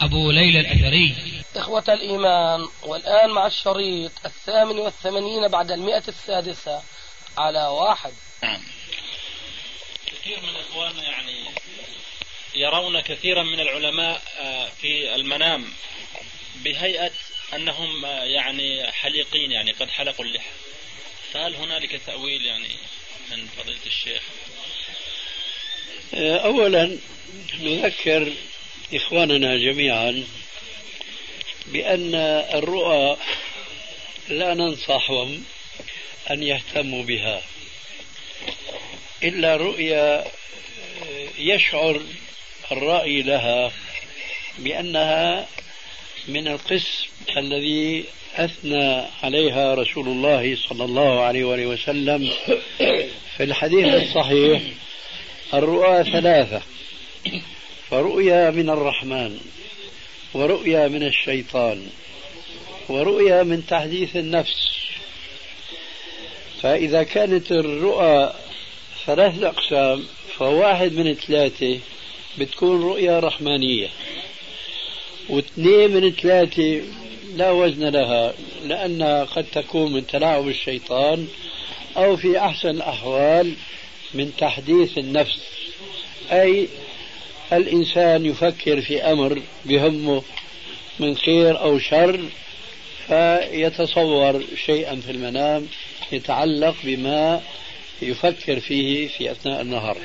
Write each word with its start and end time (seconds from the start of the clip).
أبو 0.00 0.30
ليلى 0.30 0.60
الأثري. 0.60 1.14
إخوة 1.56 1.84
الإيمان 1.88 2.68
والآن 2.82 3.30
مع 3.30 3.46
الشريط 3.46 4.12
الثامن 4.24 4.78
والثمانين 4.78 5.48
بعد 5.48 5.70
المئة 5.70 6.02
السادسة 6.08 6.82
على 7.38 7.62
واحد. 7.62 8.12
نعم. 8.42 8.60
كثير 10.06 10.40
من 10.40 10.56
إخواننا 10.56 11.02
يعني 11.02 11.34
يرون 12.54 13.00
كثيرا 13.00 13.42
من 13.42 13.60
العلماء 13.60 14.22
آه، 14.40 14.68
في 14.68 15.14
المنام 15.14 15.72
بهيئة 16.56 17.12
أنهم 17.54 18.04
آه، 18.04 18.24
يعني 18.24 18.92
حليقين 18.92 19.52
يعني 19.52 19.72
قد 19.72 19.90
حلقوا 19.90 20.24
اللحى. 20.24 20.50
فهل 21.32 21.56
هنالك 21.56 22.00
تأويل 22.06 22.46
يعني 22.46 22.76
من 23.30 23.46
فضيلة 23.46 23.86
الشيخ؟ 23.86 24.22
آه، 26.14 26.36
أولا 26.36 26.98
نذكر 27.60 28.32
إخواننا 28.94 29.56
جميعا 29.56 30.24
بأن 31.66 32.14
الرؤى 32.54 33.16
لا 34.28 34.54
ننصحهم 34.54 35.44
أن 36.30 36.42
يهتموا 36.42 37.02
بها 37.02 37.42
إلا 39.22 39.56
رؤيا 39.56 40.24
يشعر 41.38 42.00
الرأي 42.72 43.22
لها 43.22 43.72
بأنها 44.58 45.46
من 46.28 46.48
القسم 46.48 47.06
الذي 47.36 48.04
أثنى 48.36 49.02
عليها 49.22 49.74
رسول 49.74 50.08
الله 50.08 50.56
صلى 50.68 50.84
الله 50.84 51.20
عليه 51.20 51.44
وآله 51.44 51.66
وسلم. 51.66 52.30
في 53.36 53.42
الحديث 53.42 53.94
الصحيح 53.94 54.62
الرؤى 55.54 56.04
ثلاثة. 56.04 56.62
فرؤيا 57.90 58.50
من 58.50 58.70
الرحمن 58.70 59.40
ورؤيا 60.34 60.88
من 60.88 61.02
الشيطان 61.02 61.86
ورؤيا 62.88 63.42
من 63.42 63.66
تحديث 63.66 64.16
النفس. 64.16 64.70
فإذا 66.62 67.02
كانت 67.02 67.52
الرؤى 67.52 68.34
ثلاث 69.06 69.42
أقسام 69.42 70.04
فواحد 70.36 70.92
من 70.92 71.14
ثلاثة 71.14 71.78
بتكون 72.38 72.82
رؤيا 72.82 73.20
رحمانية 73.20 73.88
واثنين 75.28 75.90
من 75.90 76.10
ثلاثة 76.10 76.82
لا 77.34 77.50
وزن 77.50 77.88
لها 77.88 78.34
لأنها 78.64 79.24
قد 79.24 79.44
تكون 79.52 79.92
من 79.92 80.06
تلاعب 80.06 80.48
الشيطان 80.48 81.28
أو 81.96 82.16
في 82.16 82.38
أحسن 82.38 82.68
الأحوال 82.68 83.54
من 84.14 84.32
تحديث 84.38 84.98
النفس. 84.98 85.38
أي 86.32 86.68
الإنسان 87.52 88.26
يفكر 88.26 88.80
في 88.80 89.02
أمر 89.02 89.42
بهمه 89.64 90.22
من 91.00 91.16
خير 91.16 91.60
أو 91.60 91.78
شر 91.78 92.20
فيتصور 93.06 94.42
شيئا 94.66 94.96
في 94.96 95.10
المنام 95.10 95.66
يتعلق 96.12 96.74
بما 96.84 97.40
يفكر 98.02 98.60
فيه 98.60 99.08
في 99.08 99.30
أثناء 99.30 99.60
النهار. 99.60 99.96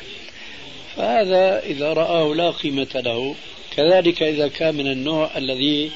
فهذا 0.95 1.63
إذا 1.65 1.93
رآه 1.93 2.35
لا 2.35 2.51
قيمة 2.51 2.87
له. 2.95 3.35
كذلك 3.77 4.23
إذا 4.23 4.47
كان 4.47 4.75
من 4.75 4.87
النوع 4.87 5.29
الذي 5.37 5.91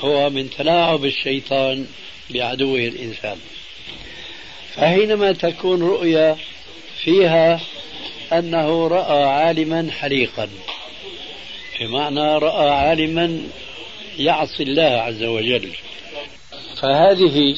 هو 0.00 0.30
من 0.30 0.50
تلاعب 0.50 1.04
الشيطان 1.04 1.86
بعدوه 2.30 2.78
الإنسان. 2.78 3.36
فحينما 4.74 5.32
تكون 5.32 5.82
رؤيا 5.82 6.36
فيها 7.04 7.60
أنه 8.32 8.88
رأى 8.88 9.24
عالما 9.24 9.90
حريقا 9.90 10.48
بمعنى 11.80 12.38
رأى 12.38 12.70
عالما 12.70 13.42
يعصي 14.18 14.62
الله 14.62 14.82
عز 14.82 15.22
وجل. 15.22 15.72
فهذه 16.76 17.56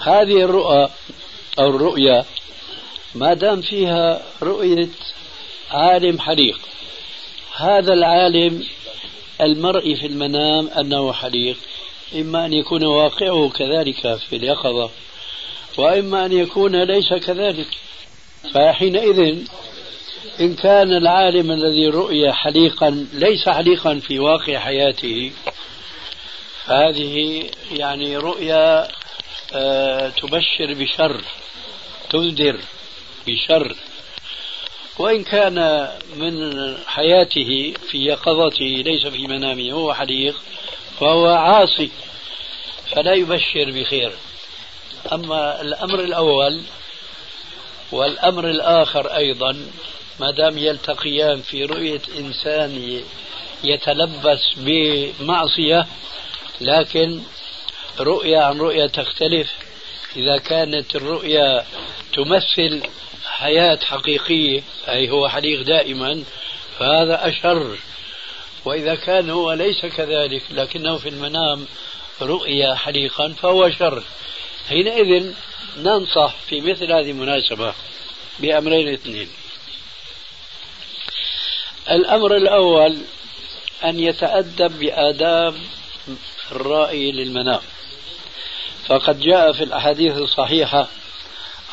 هذه 0.00 0.44
الرؤى 0.44 0.88
أو 1.58 1.68
الرؤيا 1.76 2.24
ما 3.14 3.34
دام 3.34 3.60
فيها 3.60 4.22
رؤية 4.42 4.88
عالم 5.70 6.18
حريق 6.18 6.60
هذا 7.56 7.92
العالم 7.92 8.64
المرئي 9.40 9.96
في 9.96 10.06
المنام 10.06 10.68
أنه 10.68 11.12
حريق 11.12 11.56
إما 12.14 12.46
أن 12.46 12.52
يكون 12.52 12.84
واقعه 12.84 13.48
كذلك 13.48 14.16
في 14.16 14.36
اليقظة 14.36 14.90
وإما 15.78 16.26
أن 16.26 16.32
يكون 16.32 16.82
ليس 16.82 17.14
كذلك. 17.14 17.66
فحينئذ 18.54 19.38
إن 20.40 20.54
كان 20.54 20.92
العالم 20.92 21.50
الذي 21.50 21.86
رؤي 21.86 22.32
حليقا 22.32 23.06
ليس 23.12 23.48
حليقا 23.48 23.98
في 23.98 24.18
واقع 24.18 24.58
حياته 24.58 25.32
فهذه 26.64 27.44
يعني 27.72 28.16
رؤيا 28.16 28.88
آه، 29.52 30.08
تبشر 30.08 30.74
بشر 30.74 31.20
تنذر 32.10 32.60
بشر. 33.26 33.76
وإن 34.98 35.24
كان 35.24 35.88
من 36.16 36.76
حياته 36.86 37.74
في 37.90 37.98
يقظته 37.98 38.64
ليس 38.64 39.06
في 39.06 39.26
منامه 39.26 39.72
هو 39.72 39.94
حليق 39.94 40.36
فهو 41.00 41.26
عاصي 41.26 41.90
فلا 42.86 43.14
يبشر 43.14 43.70
بخير. 43.70 44.12
أما 45.12 45.60
الأمر 45.60 46.00
الأول 46.00 46.62
والأمر 47.92 48.50
الآخر 48.50 49.16
أيضا 49.16 49.56
ما 50.20 50.30
دام 50.30 50.58
يلتقيان 50.58 51.42
في 51.42 51.64
رؤية 51.64 52.00
إنسان 52.18 53.02
يتلبس 53.64 54.54
بمعصية 54.56 55.86
لكن 56.60 57.20
رؤية 58.00 58.38
عن 58.38 58.58
رؤية 58.58 58.86
تختلف. 58.86 59.52
إذا 60.16 60.38
كانت 60.38 60.96
الرؤيا 60.96 61.64
تمثل 62.12 62.82
حياة 63.24 63.78
حقيقية 63.84 64.62
أي 64.88 65.10
هو 65.10 65.28
حليق 65.28 65.62
دائما 65.62 66.24
فهذا 66.78 67.28
أشر. 67.28 67.76
وإذا 68.64 68.94
كان 68.94 69.30
هو 69.30 69.52
ليس 69.52 69.86
كذلك 69.86 70.42
لكنه 70.50 70.96
في 70.96 71.08
المنام 71.08 71.66
رؤيا 72.22 72.74
حليقا 72.74 73.28
فهو 73.28 73.70
شر. 73.70 74.02
حينئذ 74.68 75.32
ننصح 75.76 76.34
في 76.48 76.60
مثل 76.60 76.92
هذه 76.92 77.10
المناسبة 77.10 77.74
بأمرين 78.38 78.92
اثنين. 78.92 79.28
الأمر 81.90 82.36
الأول 82.36 82.98
أن 83.84 84.00
يتأدب 84.00 84.78
بآداب 84.78 85.54
الرائي 86.52 87.12
للمنام. 87.12 87.60
فقد 88.86 89.20
جاء 89.20 89.52
في 89.52 89.64
الأحاديث 89.64 90.16
الصحيحة 90.16 90.88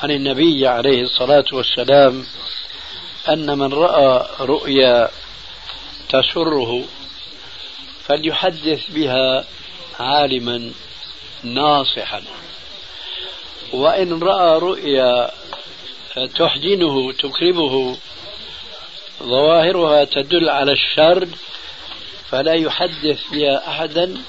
عن 0.03 0.11
النبي 0.11 0.67
عليه 0.67 1.01
الصلاة 1.01 1.45
والسلام 1.51 2.25
أن 3.29 3.57
من 3.57 3.73
رأى 3.73 4.27
رؤيا 4.39 5.09
تسره 6.09 6.83
فليحدث 8.07 8.91
بها 8.91 9.45
عالما 9.99 10.71
ناصحا. 11.43 12.23
وإن 13.73 14.23
رأى 14.23 14.59
رؤيا 14.59 15.31
تحزنه 16.35 17.11
تكرمه 17.11 17.97
ظواهرها 19.23 20.03
تدل 20.03 20.49
على 20.49 20.71
الشر 20.71 21.27
فلا 22.29 22.53
يحدث 22.53 23.21
بها 23.31 23.67
أحدا 23.67 24.23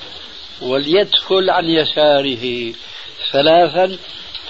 وليدخل 0.60 1.50
عن 1.50 1.64
يساره 1.64 2.74
ثلاثا 3.32 3.98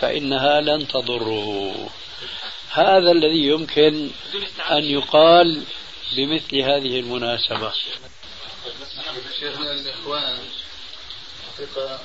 فإنها 0.01 0.61
لن 0.61 0.89
تضره. 0.89 1.75
هذا 2.71 3.11
الذي 3.11 3.47
يمكن 3.47 4.11
أن 4.71 4.85
يقال 4.85 5.63
بمثل 6.17 6.57
هذه 6.57 7.01
المناسبة. 7.01 7.73
شيخنا 9.41 9.73
الإخوان 9.73 10.39
حقيقة 11.55 12.01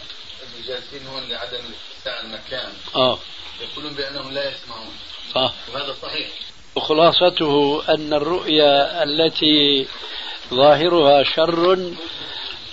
الجالسين 0.59 1.07
هون 1.07 1.29
لعدم 1.29 1.63
المكان. 2.07 2.69
آه. 2.95 3.19
يقولون 3.61 3.93
بأنهم 3.93 4.31
لا 4.31 4.51
يسمعون. 4.51 4.97
آه. 5.35 5.53
وهذا 5.73 5.95
صحيح. 6.01 6.27
خلاصته 6.77 7.83
أن 7.89 8.13
الرؤيا 8.13 9.03
التي 9.03 9.87
ظاهرها 10.53 11.23
شر 11.23 11.91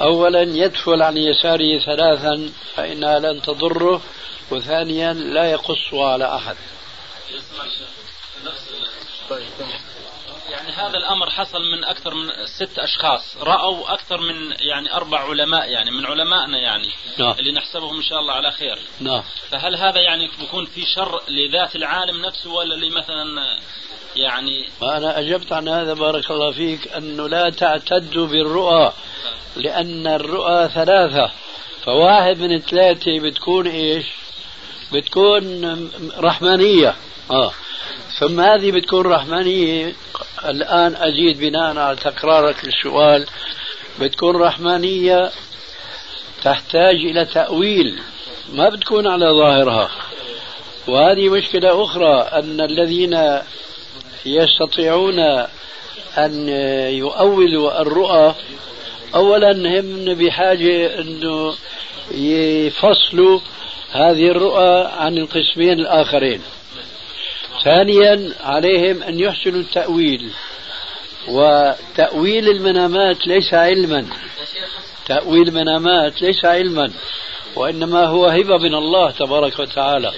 أولا 0.03 0.43
يدفل 0.43 1.03
عن 1.03 1.17
يساره 1.17 1.79
ثلاثا 1.79 2.53
فإنها 2.77 3.19
لن 3.19 3.43
تضره 3.43 4.03
وثانيا 4.50 5.12
لا 5.12 5.50
يقصها 5.50 6.12
على 6.12 6.37
أحد. 6.37 6.56
يعني 10.71 10.89
هذا 10.89 10.99
الأمر 10.99 11.31
حصل 11.31 11.63
من 11.63 11.85
أكثر 11.85 12.15
من 12.15 12.47
ست 12.47 12.79
أشخاص. 12.79 13.37
رأوا 13.41 13.95
أكثر 13.95 14.21
من 14.21 14.53
يعني 14.59 14.95
أربع 14.95 15.19
علماء 15.19 15.71
يعني 15.71 15.91
من 15.91 16.07
علمائنا 16.07 16.59
يعني 16.59 16.89
نعم. 17.19 17.35
اللي 17.39 17.53
نحسبهم 17.53 17.97
إن 17.97 18.03
شاء 18.03 18.21
الله 18.21 18.33
على 18.33 18.51
خير. 18.51 18.79
نعم. 19.01 19.23
فهل 19.51 19.77
هذا 19.77 20.01
يعني 20.01 20.31
بيكون 20.41 20.67
في 20.67 20.83
شر 20.87 21.23
لذات 21.29 21.77
العالم 21.77 22.27
نفسه 22.27 22.51
ولا 22.51 22.75
لمثلا 22.75 23.25
يعني؟ 24.17 24.69
وأنا 24.81 25.19
أجبت 25.19 25.53
عن 25.53 25.69
هذا 25.69 25.95
بارك 25.95 26.31
الله 26.31 26.53
فيك 26.53 26.89
أنه 26.89 27.29
لا 27.29 27.51
تعتدوا 27.51 28.27
بالرؤى 28.27 28.93
لأن 29.57 30.07
الرؤى 30.07 30.69
ثلاثة. 30.69 31.31
فواحد 31.85 32.39
من 32.39 32.59
ثلاثة 32.59 33.21
بتكون 33.21 33.67
إيش؟ 33.67 34.07
بتكون 34.93 35.91
رحمانية. 36.19 36.95
آه. 37.31 37.53
ثم 38.19 38.41
هذه 38.41 38.71
بتكون 38.71 39.06
رحمانية. 39.06 39.94
الآن 40.44 40.97
أزيد 40.97 41.38
بناء 41.38 41.79
على 41.79 41.97
تكرارك 41.97 42.56
للسؤال. 42.65 43.27
بتكون 44.00 44.37
رحمانية 44.37 45.31
تحتاج 46.43 46.94
إلى 46.94 47.25
تأويل 47.25 48.00
ما 48.53 48.69
بتكون 48.69 49.06
على 49.06 49.27
ظاهرها. 49.27 49.91
وهذه 50.88 51.29
مشكلة 51.29 51.85
أخرى 51.85 52.21
أن 52.21 52.61
الذين 52.61 53.41
يستطيعون 54.26 55.19
أن 56.19 56.49
يؤولوا 56.88 57.83
الرؤى 57.83 58.35
أولا 59.15 59.53
هم 59.53 60.15
بحاجة 60.15 61.00
أنه 61.00 61.55
يفصلوا 62.11 63.41
هذه 63.93 64.31
الرؤى 64.31 64.91
عن 64.99 65.19
القسمين 65.19 65.81
الآخرين. 65.81 66.43
ثانيا 67.65 68.35
عليهم 68.41 69.03
أن 69.03 69.21
يحسنوا 69.21 69.61
التأويل. 69.61 70.31
وتأويل 71.29 72.49
المنامات 72.49 73.27
ليس 73.27 73.55
علما. 73.55 74.07
تأويل 75.07 75.49
المنامات 75.49 76.23
ليس 76.23 76.45
علما 76.45 76.93
وإنما 77.57 78.07
هو 78.07 78.27
هبة 78.27 78.59
من 78.59 78.75
الله 78.75 79.11
تبارك 79.11 79.59
وتعالى. 79.59 80.12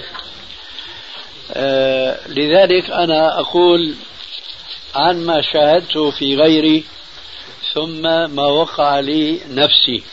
آه 1.53 2.27
لذلك 2.27 2.89
أنا 2.89 3.39
أقول 3.39 3.95
عن 4.95 5.25
ما 5.25 5.41
شاهدته 5.41 6.11
في 6.11 6.35
غيري 6.35 6.83
ثم 7.73 8.01
ما 8.35 8.45
وقع 8.45 8.99
لي 8.99 9.39
نفسي. 9.49 10.03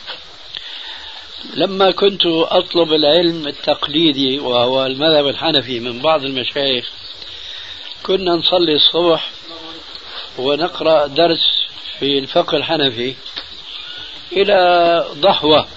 لما 1.55 1.91
كنت 1.91 2.25
أطلب 2.25 2.93
العلم 2.93 3.47
التقليدي 3.47 4.39
وهو 4.39 4.85
المذهب 4.85 5.27
الحنفي 5.27 5.79
من 5.79 5.99
بعض 5.99 6.23
المشايخ 6.23 6.91
كنا 8.05 8.35
نصلي 8.35 8.75
الصبح 8.75 9.29
ونقرأ 10.37 11.07
درس 11.07 11.65
في 11.99 12.19
الفقه 12.19 12.57
الحنفي 12.57 13.15
إلى 14.31 15.05
ضحوة. 15.13 15.67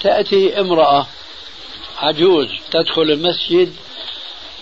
تأتي 0.00 0.60
امرأة 0.60 1.06
عجوز 1.98 2.48
تدخل 2.70 3.02
المسجد 3.02 3.76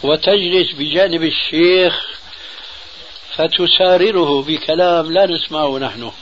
وتجلس 0.02 0.72
بجانب 0.72 1.22
الشيخ 1.22 2.06
فتسارره 3.30 4.42
بكلام 4.42 5.12
لا 5.12 5.26
نسمعه 5.26 5.78
نحن. 5.78 6.12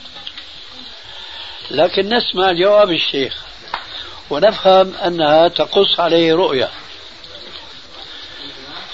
لكن 1.71 2.09
نسمع 2.09 2.51
جواب 2.51 2.91
الشيخ 2.91 3.45
ونفهم 4.29 4.95
أنها 4.95 5.47
تقص 5.47 5.99
عليه 5.99 6.33
رؤيا. 6.33 6.71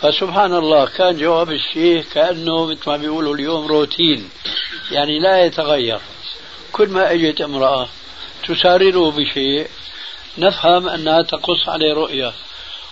فسبحان 0.01 0.53
الله 0.53 0.85
كان 0.85 1.17
جواب 1.17 1.51
الشيخ 1.51 2.05
كأنه 2.13 2.65
مثل 2.65 2.89
ما 2.89 2.97
بيقولوا 2.97 3.35
اليوم 3.35 3.67
روتين 3.67 4.29
يعني 4.91 5.19
لا 5.19 5.45
يتغير. 5.45 5.99
كل 6.71 6.87
ما 6.89 7.11
أجت 7.11 7.41
امرأة 7.41 7.89
تسارره 8.47 9.11
بشيء 9.11 9.67
نفهم 10.37 10.89
أنها 10.89 11.21
تقص 11.21 11.69
عليه 11.69 11.93
رؤيا 11.93 12.33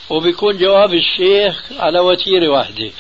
وبيكون 0.09 0.57
جواب 0.57 0.93
الشيخ 0.93 1.63
على 1.79 1.99
وتيرة 1.99 2.47
واحدة. 2.47 2.91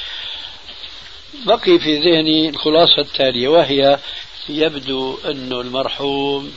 بقي 1.45 1.79
في 1.79 1.97
ذهني 1.97 2.49
الخلاصة 2.49 3.01
التالية 3.01 3.47
وهي 3.47 3.99
يبدو 4.49 5.17
أن 5.25 5.51
المرحوم 5.53 6.53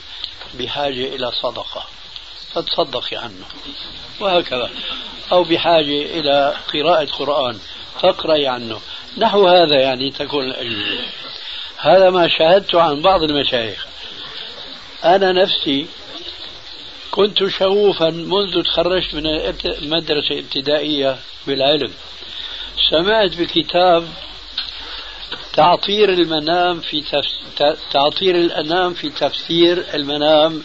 بحاجة 0.59 1.15
إلى 1.15 1.31
صدقة. 1.31 1.83
فتصدقي 2.55 3.17
عنه. 3.17 3.45
وهكذا. 4.19 4.69
أو 5.31 5.43
بحاجة 5.43 6.19
إلى 6.19 6.53
قراءة 6.73 7.05
قرآن 7.05 7.59
فاقرأي 8.01 8.47
عنه. 8.47 8.79
نحو 9.17 9.47
هذا 9.47 9.75
يعني 9.75 10.11
تكون 10.11 10.53
هذا 11.77 12.09
ما 12.09 12.27
شاهدته 12.27 12.81
عن 12.81 13.01
بعض 13.01 13.23
المشايخ. 13.23 13.85
أنا 15.03 15.31
نفسي 15.31 15.87
كنت 17.11 17.47
شغوفا 17.47 18.09
منذ 18.09 18.63
تخرجت 18.63 19.15
من 19.15 19.27
المدرسة 19.65 20.35
الابتدائية 20.35 21.17
بالعلم. 21.47 21.93
سمعت 22.89 23.37
بكتاب 23.37 24.07
تعطير 25.53 26.09
المنام 26.09 26.79
في 26.79 27.01
تفس... 27.01 27.39
تعطير 27.91 28.35
الأنام 28.35 28.93
في 28.93 29.09
تفسير 29.09 29.85
المنام 29.93 30.63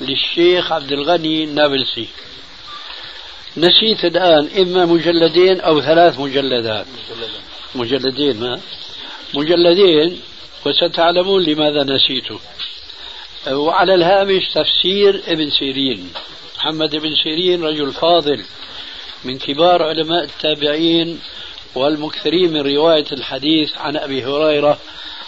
للشيخ 0.00 0.72
عبد 0.72 0.92
الغني 0.92 1.44
النابلسي. 1.44 2.08
نسيت 3.56 4.04
الآن 4.04 4.48
إما 4.58 4.84
مجلدين 4.84 5.60
أو 5.60 5.80
ثلاث 5.80 6.18
مجلدات. 6.18 6.86
مجلدين 7.74 8.40
ما؟ 8.40 8.60
مجلدين 9.34 10.20
وستعلمون 10.66 11.42
لماذا 11.42 11.84
نسيته 11.84 12.40
وعلى 13.50 13.94
الهامش 13.94 14.48
تفسير 14.54 15.22
ابن 15.26 15.50
سيرين. 15.50 16.12
محمد 16.56 16.96
بن 16.96 17.14
سيرين 17.24 17.64
رجل 17.64 17.92
فاضل 17.92 18.44
من 19.24 19.38
كبار 19.38 19.82
علماء 19.82 20.24
التابعين 20.24 21.20
والمكثرين 21.74 22.52
من 22.52 22.60
رواية 22.60 23.06
الحديث 23.12 23.76
عن 23.76 23.96
أبي 23.96 24.24
هريرة 24.24 24.78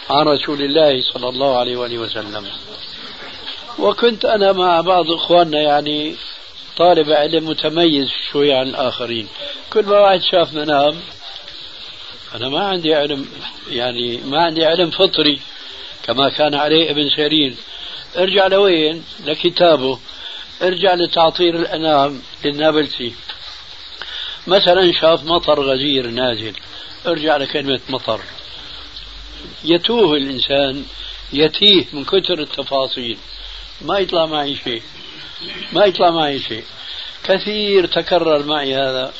عن 0.09 0.25
رسول 0.25 0.61
الله 0.61 1.01
صلى 1.01 1.29
الله 1.29 1.57
عليه 1.57 1.77
وآله 1.77 1.97
وسلم. 1.97 2.47
وكنت 3.79 4.25
أنا 4.25 4.51
مع 4.51 4.81
بعض 4.81 5.11
إخواننا 5.11 5.61
يعني 5.61 6.15
طالب 6.77 7.09
علم 7.09 7.49
متميز 7.49 8.07
شوي 8.31 8.53
عن 8.53 8.67
الآخرين. 8.67 9.27
كل 9.73 9.85
ما 9.85 9.99
واحد 9.99 10.21
شاف 10.31 10.53
منام 10.53 10.99
أنا 12.35 12.49
ما 12.49 12.59
عندي 12.59 12.95
علم 12.95 13.29
يعني 13.69 14.17
ما 14.17 14.41
عندي 14.41 14.65
علم 14.65 14.89
فطري 14.89 15.39
كما 16.03 16.29
كان 16.29 16.55
عليه 16.55 16.91
ابن 16.91 17.09
سيرين. 17.15 17.57
ارجع 18.17 18.47
لوين؟ 18.47 19.03
لكتابه. 19.25 19.99
ارجع 20.61 20.93
لتعطير 20.93 21.55
الأنام 21.55 22.21
للنابلسي. 22.45 23.13
مثلا 24.47 24.91
شاف 24.91 25.23
مطر 25.23 25.61
غزير 25.61 26.07
نازل. 26.07 26.53
ارجع 27.07 27.37
لكلمة 27.37 27.79
مطر. 27.89 28.21
يتوه 29.63 30.13
الإنسان 30.13 30.85
يتيه 31.33 31.85
من 31.93 32.05
كثر 32.05 32.39
التفاصيل. 32.39 33.17
ما 33.81 33.99
يطلع 33.99 34.25
معي 34.25 34.55
شيء. 34.55 34.81
ما 35.73 35.85
يطلع 35.85 36.09
معي 36.09 36.39
شيء. 36.39 36.63
كثير 37.23 37.85
تكرر 37.85 38.43
معي 38.43 38.75
هذا. 38.75 39.13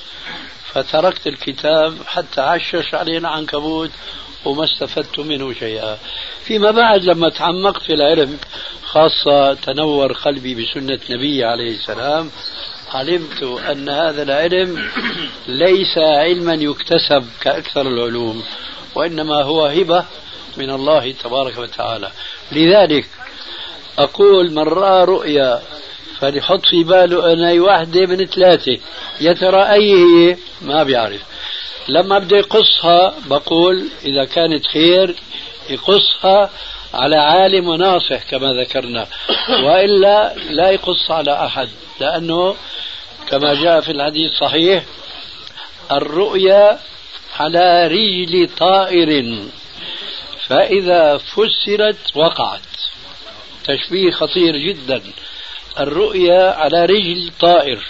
فتركت 0.74 1.28
الكتاب 1.28 1.98
حتى 2.08 2.42
عشش 2.42 2.94
علينا 2.94 3.30
عنكبوت 3.30 3.92
وما 4.46 4.64
استفدت 4.64 5.20
منه 5.20 5.54
شيئا. 5.54 5.98
فيما 6.46 6.72
بعد 6.72 7.04
لما 7.04 7.30
تعمقت 7.30 7.82
في 7.82 7.94
العلم 7.94 8.38
خاصة 8.84 9.54
تنور 9.54 10.14
قلبي 10.14 10.56
بسنة 10.56 11.00
النبي 11.10 11.44
عليه 11.44 11.72
السلام 11.72 12.32
علمت 12.94 13.44
أن 13.44 13.90
هذا 13.90 14.24
العلم 14.24 14.90
ليس 15.48 15.98
علما 15.98 16.54
يكتسب 16.54 17.26
كأكثر 17.42 17.82
العلوم 17.82 18.44
وإنما 18.96 19.44
هو 19.44 19.66
هبة 19.66 20.06
من 20.58 20.70
الله 20.70 21.12
تبارك 21.12 21.58
وتعالى. 21.58 22.12
لذلك 22.52 23.06
أقول 24.00 24.52
من 24.52 24.64
رأى 24.64 25.06
رؤيا 25.06 25.62
فليحط 26.20 26.62
في 26.66 26.84
باله 26.84 27.34
أن 27.34 27.44
أي 27.44 27.60
واحدة 27.60 28.06
من 28.06 28.26
ثلاثة 28.26 28.78
يا 29.22 29.34
ترى 29.34 29.64
أي 29.72 29.94
هي 29.94 30.38
ما 30.62 30.84
بيعرف. 30.84 31.22
لما 31.88 32.20
بده 32.20 32.38
يقصها 32.38 33.16
بقول 33.26 33.88
إذا 34.06 34.26
كانت 34.26 34.68
خير 34.68 35.16
يقصها 35.70 36.50
على 36.94 37.16
عالم 37.18 37.68
وناصح 37.68 38.24
كما 38.30 38.54
ذكرنا 38.54 39.08
وإلا 39.64 40.36
لا 40.50 40.72
يقص 40.72 41.12
على 41.12 41.46
أحد 41.46 41.70
لأنه 42.00 42.56
كما 43.30 43.54
جاء 43.54 43.82
في 43.82 43.92
الحديث 43.92 44.32
الصحيح 44.32 44.84
الرؤيا 45.92 46.80
على 47.40 47.88
رجل 47.88 48.50
طائر 48.58 49.40
فإذا 50.48 51.18
فسرت 51.18 52.16
وقعت. 52.16 52.62
تشبيه 53.76 54.12
خطير 54.12 54.58
جدا. 54.58 55.02
الرؤيا 55.80 56.52
على 56.52 56.86
رجل 56.86 57.32
طائر. 57.40 57.88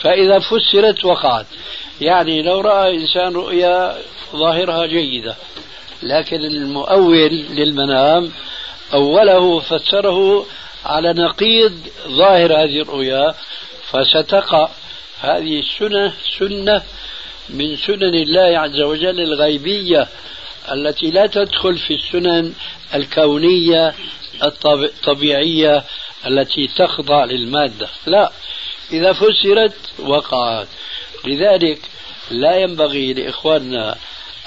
فإذا 0.00 0.38
فسرت 0.38 1.04
وقعت. 1.04 1.46
يعني 2.00 2.42
لو 2.42 2.60
رأى 2.60 2.96
إنسان 2.96 3.32
رؤيا 3.32 3.96
ظاهرها 4.32 4.86
جيدة. 4.86 5.36
لكن 6.02 6.44
المؤول 6.44 7.44
للمنام 7.50 8.32
أوله 8.94 9.60
فسره 9.60 10.46
على 10.86 11.12
نقيض 11.12 11.72
ظاهر 12.08 12.52
هذه 12.52 12.82
الرؤيا 12.82 13.34
فستقع. 13.90 14.68
هذه 15.20 15.60
السنة 15.60 16.12
سنة 16.38 16.82
من 17.48 17.76
سنن 17.76 18.14
الله 18.14 18.58
عز 18.58 18.80
وجل 18.80 19.20
الغيبية 19.20 20.08
التي 20.72 21.10
لا 21.10 21.26
تدخل 21.26 21.78
في 21.78 21.94
السنن 21.94 22.52
الكونية 22.94 23.94
الطبيعية 24.42 25.84
التي 26.26 26.66
تخضع 26.66 27.24
للمادة. 27.24 27.88
لا 28.06 28.32
إذا 28.92 29.12
فسرت 29.12 29.76
وقعت. 29.98 30.68
لذلك 31.24 31.78
لا 32.30 32.56
ينبغي 32.56 33.12
لإخواننا 33.12 33.96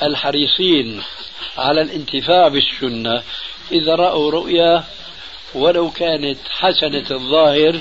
الحريصين 0.03 1.01
على 1.57 1.81
الانتفاع 1.81 2.47
بالسنة 2.47 3.23
إذا 3.71 3.95
رأوا 3.95 4.31
رؤيا 4.31 4.83
ولو 5.55 5.91
كانت 5.91 6.37
حسنة 6.49 7.05
الظاهر 7.11 7.79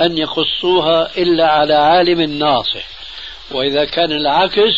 أن 0.00 0.18
يخصوها 0.18 1.16
إلا 1.18 1.46
على 1.46 1.74
عالم 1.74 2.20
ناصح. 2.20 2.86
وإذا 3.50 3.84
كان 3.84 4.12
العكس 4.12 4.74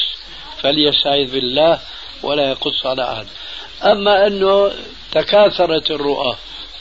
فليستعيذ 0.62 1.32
بالله 1.32 1.80
ولا 2.22 2.50
يقص 2.50 2.86
على 2.86 3.12
أحد. 3.12 3.26
أما 3.84 4.26
أنه 4.26 4.72
تكاثرت 5.12 5.90
الرؤى. 5.90 6.36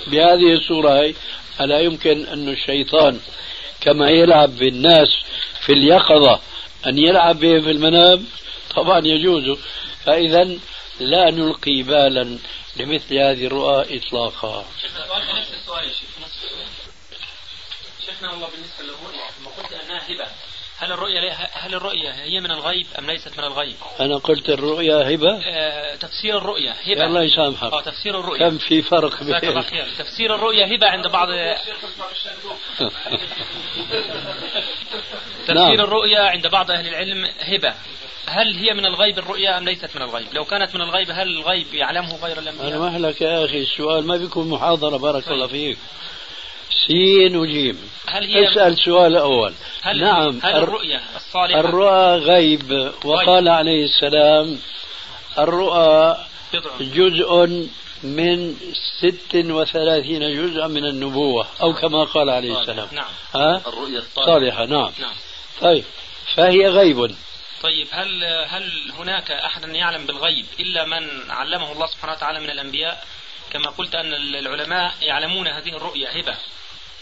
بهذه 0.07 0.53
الصورة 0.53 1.13
ألا 1.61 1.79
يمكن 1.79 2.25
أن 2.25 2.49
الشيطان 2.49 3.19
كما 3.81 4.09
يلعب 4.09 4.55
بالناس 4.55 5.07
في 5.61 5.73
اليقظة 5.73 6.39
أن 6.87 6.97
يلعب 6.97 7.39
بهم 7.39 7.61
في 7.61 7.71
المنام؟ 7.71 8.25
طبعا 8.75 9.01
يجوز. 9.05 9.57
فإذا 10.05 10.43
لا 10.99 11.31
نلقي 11.31 11.81
بالا 11.83 12.37
لمثل 12.77 13.17
هذه 13.17 13.45
الرؤى 13.45 13.97
إطلاقا. 13.97 14.65
شيخنا 18.05 18.31
والله 18.31 18.47
بالنسبة 18.47 18.83
للرؤيا 18.83 19.27
لما 19.39 19.49
قلت 19.57 19.73
أنها 19.73 20.01
هبة. 20.07 20.27
هل 20.79 20.91
الرؤيا 20.91 21.33
هل 21.53 21.75
الرؤيا 21.75 22.13
هي 22.23 22.39
من 22.39 22.51
الغيب 22.51 22.87
أم 22.99 23.11
ليست 23.11 23.37
من 23.37 23.43
الغيب؟ 23.43 23.75
أنا 23.99 24.17
قلت 24.17 24.49
الرؤيا 24.49 25.15
هبة. 25.15 25.39
آه 25.45 25.95
تفسير 25.95 26.37
الرؤيا 26.37 26.73
هبة. 26.85 27.05
الله 27.05 27.23
يسامحك. 27.23 27.73
آه 27.73 27.81
تفسير 27.81 28.19
الرؤيا 28.19 28.49
كم 28.49 28.57
في 28.57 28.81
فرق 28.81 29.23
بين 29.23 29.63
تفسير 29.97 30.35
الرؤيا 30.35 30.75
هبة 30.75 30.87
عند 30.87 31.07
بعض 31.07 31.27
تفسير 35.47 35.55
نعم. 35.55 35.71
الرؤيا 35.79 36.19
عند 36.19 36.47
بعض 36.47 36.71
أهل 36.71 36.87
العلم 36.87 37.27
هبة. 37.39 37.73
هل 38.27 38.55
هي 38.55 38.73
من 38.73 38.85
الغيب 38.85 39.17
الرؤيا 39.19 39.57
أم 39.57 39.65
ليست 39.65 39.95
من 39.95 40.01
الغيب؟ 40.01 40.27
لو 40.33 40.45
كانت 40.45 40.75
من 40.75 40.81
الغيب 40.81 41.11
هل 41.11 41.27
الغيب 41.27 41.73
يعلمه 41.73 42.15
غير 42.25 42.39
الأنبياء؟ 42.39 42.67
أنا 42.67 42.79
مهلك 42.79 43.21
يا 43.21 43.45
أخي. 43.45 43.61
السؤال 43.61 44.07
ما 44.07 44.17
بيكون 44.17 44.49
محاضرة 44.49 44.97
بارك 44.97 45.23
طيب. 45.25 45.33
الله 45.33 45.47
فيك. 45.47 45.77
سين 46.87 47.35
وجيم 47.35 47.89
هل 48.07 48.23
هي 48.23 48.47
أسأل 48.47 48.77
سؤال 48.85 49.15
أول. 49.15 49.53
هل 49.81 49.99
نعم 50.01 50.39
هل 50.43 50.55
الرؤيا 50.55 51.01
الصالحة؟ 51.15 51.59
الرؤى 51.59 52.17
غيب. 52.17 52.93
وقال 53.05 53.43
غيب. 53.43 53.47
عليه 53.47 53.85
السلام 53.85 54.59
الرؤى 55.39 56.17
جزء 56.79 57.45
من 58.03 58.55
ست 58.99 59.35
وثلاثين 59.35 60.19
جزءا 60.19 60.67
من 60.67 60.85
النبوة 60.85 61.47
أو 61.61 61.73
كما 61.73 62.03
قال 62.03 62.29
عليه 62.29 62.61
السلام. 62.61 62.87
نعم. 62.91 63.11
ها؟ 63.35 63.61
الرؤيا 63.67 63.99
الصالحة. 63.99 64.65
نعم. 64.65 64.91
نعم. 64.99 65.15
طيب 65.61 65.83
فهي 66.35 66.67
غيب. 66.67 67.15
طيب 67.63 67.87
هل 67.91 68.23
هل 68.47 68.71
هناك 68.99 69.31
احد 69.31 69.69
يعلم 69.69 70.05
بالغيب 70.05 70.45
إلا 70.59 70.85
من 70.85 71.31
علمه 71.31 71.71
الله 71.71 71.87
سبحانه 71.87 72.13
وتعالى 72.13 72.39
من 72.39 72.49
الأنبياء؟ 72.49 73.03
كما 73.53 73.69
قلت 73.69 73.95
أن 73.95 74.13
العلماء 74.13 74.93
يعلمون 75.01 75.47
هذه 75.47 75.69
الرؤيا 75.69 76.19
هبة. 76.19 76.35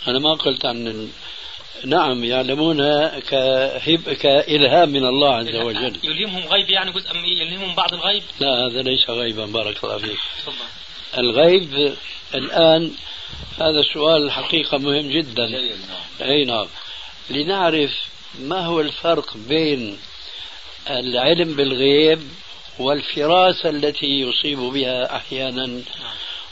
أنا 0.07 0.19
ما 0.19 0.33
قلت 0.33 0.65
عن 0.65 1.09
نعم 1.85 2.23
يعلمون 2.23 2.77
كهب 3.19 4.13
كإلهام 4.13 4.89
من 4.89 5.05
الله 5.05 5.35
عز 5.35 5.55
وجل. 5.55 5.99
يلهمهم 6.03 6.47
غيب 6.47 6.69
يعني 6.69 6.91
جزء 6.91 7.15
يلهمهم 7.15 7.75
بعض 7.75 7.93
الغيب؟ 7.93 8.23
لا 8.39 8.67
هذا 8.67 8.81
ليس 8.81 9.09
غيبا 9.09 9.45
بارك 9.45 9.83
الله 9.83 9.97
فيك. 9.97 10.19
الغيب 11.17 11.95
الآن 12.35 12.91
هذا 13.59 13.79
السؤال 13.79 14.23
الحقيقة 14.23 14.77
مهم 14.77 15.09
جدا. 15.11 15.45
أي 16.21 16.45
نعم. 16.45 16.67
لنعرف 17.29 17.91
ما 18.39 18.65
هو 18.65 18.81
الفرق 18.81 19.37
بين 19.37 19.99
العلم 20.89 21.55
بالغيب 21.55 22.21
والفراسة 22.79 23.69
التي 23.69 24.19
يصيب 24.21 24.59
بها 24.59 25.15
أحيانا. 25.15 25.65
نعم. 25.65 25.83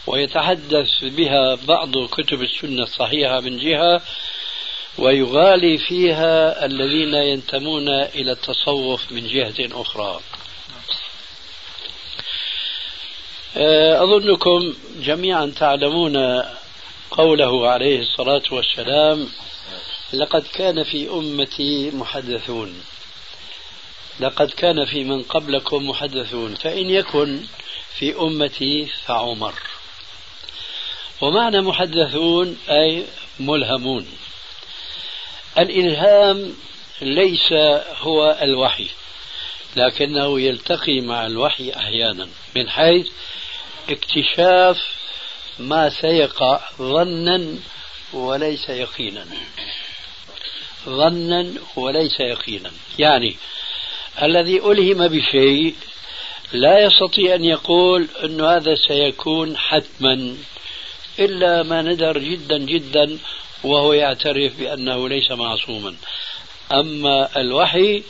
ويتحدث 0.08 1.04
بها 1.04 1.56
بعض 1.56 1.98
كتب 1.98 2.42
السنة 2.42 2.84
الصحيحة 2.84 3.40
من 3.40 3.58
جهة 3.58 4.02
ويغالي 4.98 5.78
فيها 5.78 6.66
الذين 6.66 7.14
ينتمون 7.14 7.90
إلى 7.90 8.32
التصوف 8.32 9.12
من 9.12 9.28
جهة 9.28 9.82
أخرى. 9.82 10.20
آه، 13.58 14.04
أظنكم 14.04 14.74
جميعا 15.00 15.54
تعلمون 15.60 16.44
قوله 17.12 17.70
عليه 17.70 18.00
الصلاة 18.00 18.44
والسلام 18.52 19.30
لقد 20.14 20.44
كان 20.54 20.84
في 20.84 21.10
أمتي 21.10 21.92
محدثون. 21.92 22.84
لقد 24.20 24.50
كان 24.50 24.86
في 24.86 25.04
من 25.04 25.24
قبلكم 25.24 25.90
محدثون 25.90 26.56
فإن 26.56 26.90
يكن 26.90 27.40
في 27.98 28.16
أمتي 28.16 28.86
فعمر. 29.06 29.54
ومعنى 31.24 31.62
محدثون 31.62 32.58
أي 32.70 33.06
ملهمون. 33.40 34.08
الإلهام 35.58 36.54
ليس 37.02 37.54
هو 38.02 38.38
الوحي 38.42 38.88
لكنه 39.76 40.40
يلتقي 40.40 41.02
مع 41.02 41.26
الوحي 41.26 41.72
أحيانا 41.72 42.28
من 42.56 42.70
حيث 42.70 43.08
اكتشاف 43.90 44.78
ما 45.60 45.90
سيقع 45.90 46.60
ظنا 46.78 47.56
وليس 48.14 48.70
يقينا. 48.70 49.26
ظنا 50.86 51.54
وليس 51.76 52.20
يقينا. 52.20 52.72
يعني 53.00 53.36
الذي 54.22 54.58
ألهم 54.58 55.08
بشيء 55.08 55.76
لا 56.54 56.80
يستطيع 56.80 57.36
أن 57.36 57.44
يقول 57.44 58.08
أن 58.24 58.42
هذا 58.42 58.76
سيكون 58.76 59.58
حتما. 59.58 60.38
إلا 61.20 61.64
ما 61.64 61.82
ندر 61.82 62.18
جدا 62.18 62.58
جدا 62.58 63.18
وهو 63.64 63.94
يعترف 63.94 64.60
بأنه 64.60 65.10
ليس 65.10 65.32
معصوما. 65.32 65.96
أما 66.72 67.30
الوحي 67.38 68.04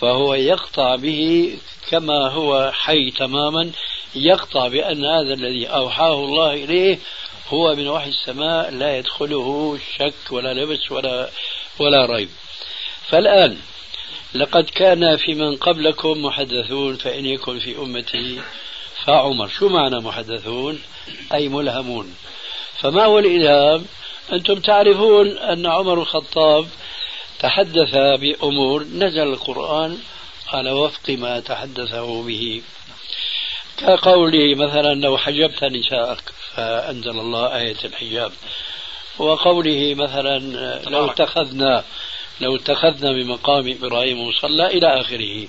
فهو 0.00 0.34
يقطع 0.34 0.96
به 0.96 1.54
كما 1.90 2.28
هو 2.28 2.72
حي 2.74 3.10
تماما 3.10 3.70
يقطع 4.14 4.68
بأن 4.68 5.04
هذا 5.04 5.34
الذي 5.34 5.66
أوحاه 5.66 6.14
الله 6.14 6.52
إليه 6.52 6.98
هو 7.48 7.74
من 7.74 7.88
وحي 7.88 8.08
السماء 8.08 8.70
لا 8.70 8.98
يدخله 8.98 9.78
شك 9.98 10.32
ولا 10.32 10.54
لبس 10.54 10.92
ولا 10.92 11.30
ولا 11.78 12.06
ريب. 12.06 12.28
فالآن 13.08 13.58
لقد 14.34 14.64
كان 14.64 15.16
في 15.16 15.34
من 15.34 15.56
قبلكم 15.56 16.24
محدثون 16.24 16.96
فإن 16.96 17.26
يكن 17.26 17.58
في 17.58 17.78
أمتي 17.78 18.40
فعمر 19.06 19.48
شو 19.48 19.68
معنى 19.68 20.00
محدثون؟ 20.00 20.82
أي 21.34 21.48
ملهمون. 21.48 22.14
فما 22.80 23.04
هو 23.04 23.18
الإلهام؟ 23.18 23.84
أنتم 24.32 24.60
تعرفون 24.60 25.38
أن 25.38 25.66
عمر 25.66 26.00
الخطاب 26.00 26.66
تحدث 27.38 27.94
بأمور 27.94 28.82
نزل 28.82 29.22
القرآن 29.22 29.98
على 30.48 30.70
وفق 30.70 31.10
ما 31.10 31.40
تحدثه 31.40 32.22
به. 32.22 32.62
كقوله 33.76 34.54
مثلا 34.54 34.94
لو 34.94 35.18
حجبت 35.18 35.64
نساءك 35.64 36.22
فأنزل 36.54 37.18
الله 37.20 37.56
آية 37.56 37.76
الحجاب. 37.84 38.32
وقوله 39.18 39.94
مثلا 39.94 40.38
لو 40.90 41.10
اتخذنا 41.10 41.84
لو 42.40 42.56
اتخذنا 42.56 43.12
بمقام 43.12 43.70
إبراهيم 43.70 44.28
مصلى 44.28 44.66
إلى 44.66 45.00
آخره. 45.00 45.48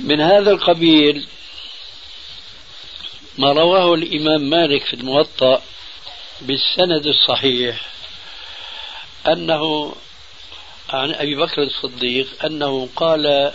من 0.00 0.20
هذا 0.20 0.50
القبيل 0.50 1.26
ما 3.38 3.52
رواه 3.52 3.94
الإمام 3.94 4.50
مالك 4.50 4.84
في 4.84 4.94
الموطأ 4.94 5.62
بالسند 6.40 7.06
الصحيح 7.06 7.86
أنه 9.26 9.94
عن 10.90 11.14
أبي 11.14 11.34
بكر 11.34 11.62
الصديق 11.62 12.44
أنه 12.44 12.88
قال 12.96 13.52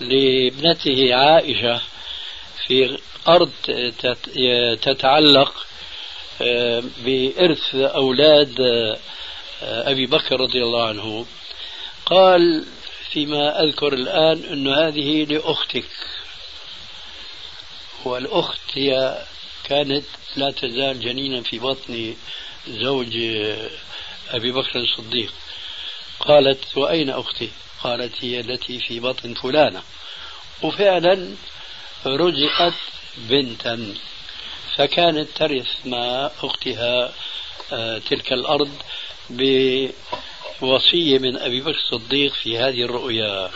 لابنته 0.00 1.14
عائشة 1.14 1.80
في 2.66 2.98
أرض 3.28 3.50
تتعلق 4.82 5.66
آه، 6.42 6.82
بإرث 7.04 7.74
أولاد 7.74 8.60
آه، 8.60 9.90
أبي 9.90 10.06
بكر 10.06 10.40
رضي 10.40 10.62
الله 10.62 10.88
عنه. 10.88 11.26
قال 12.06 12.64
فيما 13.10 13.62
أذكر 13.62 13.92
الآن 13.92 14.42
أن 14.52 14.68
هذه 14.68 15.24
لأختك. 15.24 15.84
والأخت 18.06 18.60
هي 18.74 19.22
كانت 19.64 20.04
لا 20.36 20.50
تزال 20.50 21.00
جنينا 21.00 21.42
في 21.42 21.58
بطن 21.58 22.14
زوج 22.68 23.16
أبي 24.30 24.52
بكر 24.52 24.80
الصديق. 24.80 25.32
قالت 26.20 26.76
وأين 26.76 27.10
أختي؟ 27.10 27.50
قالت 27.82 28.24
هي 28.24 28.40
التي 28.40 28.78
في 28.78 29.00
بطن 29.00 29.34
فلانة. 29.34 29.82
وفعلا 30.62 31.34
رزقت 32.06 32.74
بنتا. 33.16 33.94
فكانت 34.76 35.28
ترث 35.36 35.86
مع 35.86 36.30
أختها 36.42 37.12
آه، 37.72 37.98
تلك 37.98 38.32
الأرض 38.32 38.70
بوصية 39.30 41.18
من 41.18 41.36
أبي 41.36 41.60
بكر 41.60 41.70
الصديق 41.70 42.32
في 42.32 42.58
هذه 42.58 42.82
الرؤيا. 42.82 43.50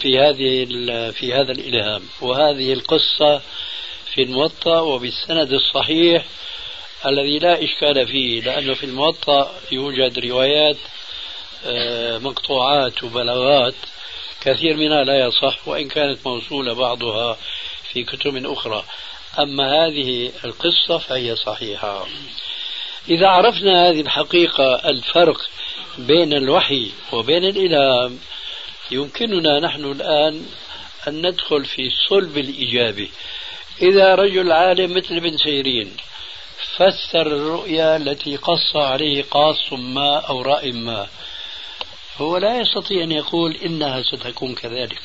في 0.00 0.18
هذه 0.18 0.64
في 1.10 1.34
هذا 1.34 1.52
الإلهام. 1.52 2.02
وهذه 2.20 2.72
القصة 2.72 3.42
في 4.14 4.22
الموطأ 4.22 4.80
وبالسند 4.80 5.52
الصحيح 5.52 6.24
الذي 7.06 7.38
لا 7.38 7.64
إشكال 7.64 8.06
فيه 8.06 8.40
لأنه 8.40 8.74
في 8.74 8.84
الموطأ 8.84 9.54
يوجد 9.72 10.18
روايات 10.18 10.76
آه، 11.66 12.18
مقطوعات 12.18 13.04
وبلاغات 13.04 13.74
كثير 14.40 14.76
منها 14.76 15.04
لا 15.04 15.26
يصح 15.26 15.68
وإن 15.68 15.88
كانت 15.88 16.26
موصولة 16.26 16.74
بعضها 16.74 17.36
في 17.92 18.04
كتب 18.04 18.46
أخرى. 18.46 18.84
أما 19.38 19.86
هذه 19.86 20.32
القصة 20.44 20.98
فهي 20.98 21.36
صحيحة. 21.36 22.06
إذا 23.08 23.28
عرفنا 23.28 23.88
هذه 23.88 24.00
الحقيقة 24.00 24.74
الفرق 24.74 25.40
بين 25.98 26.32
الوحي 26.32 26.90
وبين 27.12 27.44
الإلهام 27.44 28.18
يمكننا 28.90 29.60
نحن 29.60 29.84
الآن 29.84 30.46
أن 31.08 31.26
ندخل 31.26 31.64
في 31.64 31.90
صلب 32.08 32.38
الإجابة. 32.38 33.08
إذا 33.82 34.14
رجل 34.14 34.52
عالم 34.52 34.96
مثل 34.96 35.16
ابن 35.16 35.36
سيرين 35.36 35.96
فسر 36.76 37.26
الرؤيا 37.26 37.96
التي 37.96 38.36
قص 38.36 38.76
عليه 38.76 39.24
قاص 39.30 39.72
ما 39.72 40.16
أو 40.16 40.42
رأي 40.42 40.72
ما. 40.72 41.08
هو 42.18 42.36
لا 42.36 42.60
يستطيع 42.60 43.02
أن 43.02 43.12
يقول 43.12 43.56
إنها 43.56 44.02
ستكون 44.02 44.54
كذلك. 44.54 45.02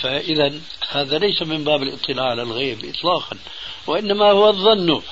فإذا 0.00 0.52
هذا 0.88 1.18
ليس 1.18 1.42
من 1.42 1.64
باب 1.64 1.82
الاطلاع 1.82 2.26
على 2.26 2.42
الغيب 2.42 2.84
إطلاقا 2.84 3.38
وإنما 3.86 4.30
هو 4.30 4.48
الظن. 4.48 5.02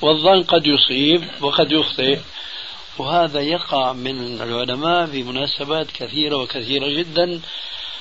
والظن 0.00 0.42
قد 0.42 0.66
يصيب 0.66 1.28
وقد 1.40 1.72
يخطئ. 1.72 2.18
وهذا 2.98 3.40
يقع 3.40 3.92
من 3.92 4.42
العلماء 4.42 5.06
في 5.06 5.22
مناسبات 5.22 5.90
كثيرة 5.90 6.36
وكثيرة 6.36 6.88
جدا 6.88 7.40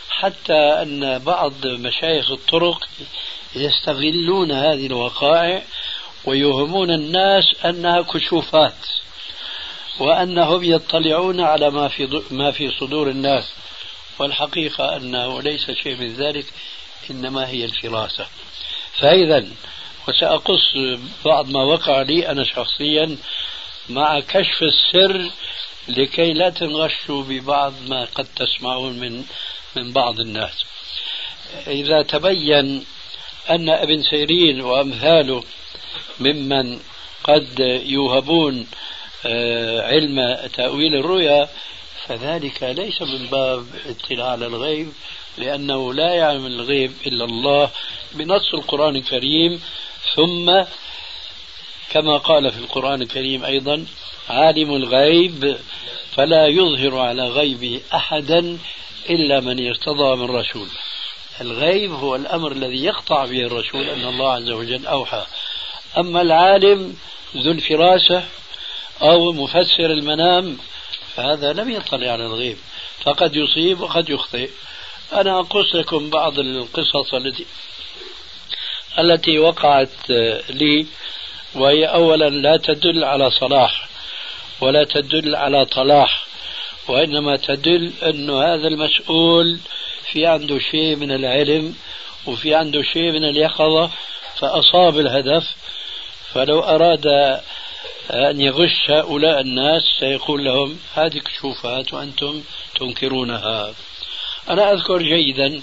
حتى 0.10 0.53
أن 0.53 1.19
بعض 1.19 1.67
مشايخ 1.67 2.31
الطرق 2.31 2.88
يستغلون 3.55 4.51
هذه 4.51 4.86
الوقائع 4.86 5.63
ويوهمون 6.25 6.91
الناس 6.91 7.46
أنها 7.65 8.01
كشوفات 8.01 8.88
وأنهم 10.00 10.63
يطلعون 10.63 11.41
على 11.41 11.69
ما 11.69 11.88
في 11.88 12.22
ما 12.31 12.51
في 12.51 12.72
صدور 12.72 13.10
الناس. 13.10 13.53
والحقيقة 14.19 14.96
أنه 14.96 15.41
ليس 15.41 15.72
شيء 15.72 15.96
من 15.96 16.13
ذلك 16.13 16.46
إنما 17.12 17.48
هي 17.48 17.65
الفراسة. 17.65 18.27
فإذا 18.93 19.46
وسأقص 20.08 20.75
بعض 21.25 21.49
ما 21.49 21.63
وقع 21.63 22.02
لي 22.02 22.30
أنا 22.32 22.43
شخصيا 22.43 23.17
مع 23.89 24.19
كشف 24.19 24.63
السر 24.63 25.32
لكي 25.88 26.34
لا 26.34 26.49
تنغشوا 26.49 27.23
ببعض 27.23 27.73
ما 27.88 28.06
قد 28.06 28.28
تسمعون 28.36 28.99
من 28.99 29.23
من 29.75 29.91
بعض 29.91 30.19
الناس. 30.19 30.65
إذا 31.67 32.02
تبين 32.02 32.86
أن 33.49 33.69
أبن 33.69 34.04
سيرين 34.04 34.62
وأمثاله 34.62 35.43
ممن 36.19 36.80
قد 37.23 37.60
يوهبون 37.86 38.67
آه، 39.25 39.82
علم 39.82 40.47
تأويل 40.54 40.95
الرؤيا 40.95 41.49
فذلك 42.08 42.63
ليس 42.63 43.02
من 43.02 43.25
باب 43.25 43.65
اطلاع 43.89 44.28
على 44.28 44.45
الغيب 44.47 44.93
لأنه 45.38 45.93
لا 45.93 46.13
يعلم 46.13 46.45
الغيب 46.45 46.93
إلا 47.08 47.25
الله 47.25 47.69
بنص 48.12 48.54
القرآن 48.54 48.95
الكريم 48.95 49.62
ثم 50.15 50.63
كما 51.89 52.17
قال 52.17 52.52
في 52.52 52.58
القرآن 52.58 53.02
الكريم 53.02 53.45
أيضا 53.45 53.86
عالم 54.30 54.75
الغيب 54.75 55.58
فلا 56.12 56.47
يظهر 56.47 56.97
على 56.97 57.28
غيبه 57.28 57.82
أحدا 57.93 58.58
إلا 59.10 59.39
من 59.39 59.67
ارتضى 59.67 60.15
من 60.15 60.25
رسول. 60.25 60.67
الغيب 61.41 61.91
هو 61.91 62.15
الأمر 62.15 62.52
الذي 62.52 62.84
يقطع 62.86 63.25
به 63.25 63.39
الرسول 63.45 63.89
أن 63.89 64.06
الله 64.06 64.34
عز 64.34 64.49
وجل 64.49 64.88
أوحى. 64.88 65.25
أما 65.97 66.21
العالم 66.21 66.95
ذو 67.38 67.52
الفراسة 67.52 68.23
أو 69.02 69.32
مفسر 69.32 69.86
المنام 69.86 70.58
فهذا 71.15 71.54
لم 71.54 71.69
يطلع 71.69 72.12
على 72.12 72.25
الغيب. 72.25 72.58
فقد 73.04 73.36
يصيب 73.36 73.82
وقد 73.82 74.10
يخطئ. 74.10 74.49
أنا 75.13 75.39
أقص 75.39 75.75
لكم 75.75 76.10
بعض 76.10 76.39
القصص 76.39 77.13
التي 77.13 77.45
التي 78.99 79.39
وقعت 79.39 80.10
لي 80.49 80.86
وهي 81.56 81.86
أولا 81.86 82.30
لا 82.30 82.58
تدل 82.58 83.04
على 83.04 83.32
صلاح 83.32 83.90
ولا 84.62 84.84
تدل 84.84 85.36
على 85.36 85.66
طلاح 85.66 86.26
وإنما 86.88 87.38
تدل 87.38 87.94
أن 88.04 88.30
هذا 88.30 88.68
المسؤول 88.68 89.60
في 90.12 90.26
عنده 90.26 90.60
شيء 90.60 90.96
من 90.96 91.12
العلم 91.12 91.76
وفي 92.26 92.56
عنده 92.56 92.82
شيء 92.82 93.12
من 93.12 93.24
اليقظة 93.24 93.92
فأصاب 94.40 95.00
الهدف. 95.00 95.56
فلو 96.34 96.60
أراد 96.60 97.08
أن 98.12 98.42
يغش 98.42 98.90
هؤلاء 98.90 99.42
الناس 99.42 99.84
سيقول 100.00 100.46
لهم 100.46 100.80
هذه 100.96 101.18
كشوفات 101.20 101.94
وأنتم 101.94 102.44
تنكرونها. 102.80 103.74
أنا 104.50 104.74
أذكر 104.74 105.02
جيدا 105.02 105.62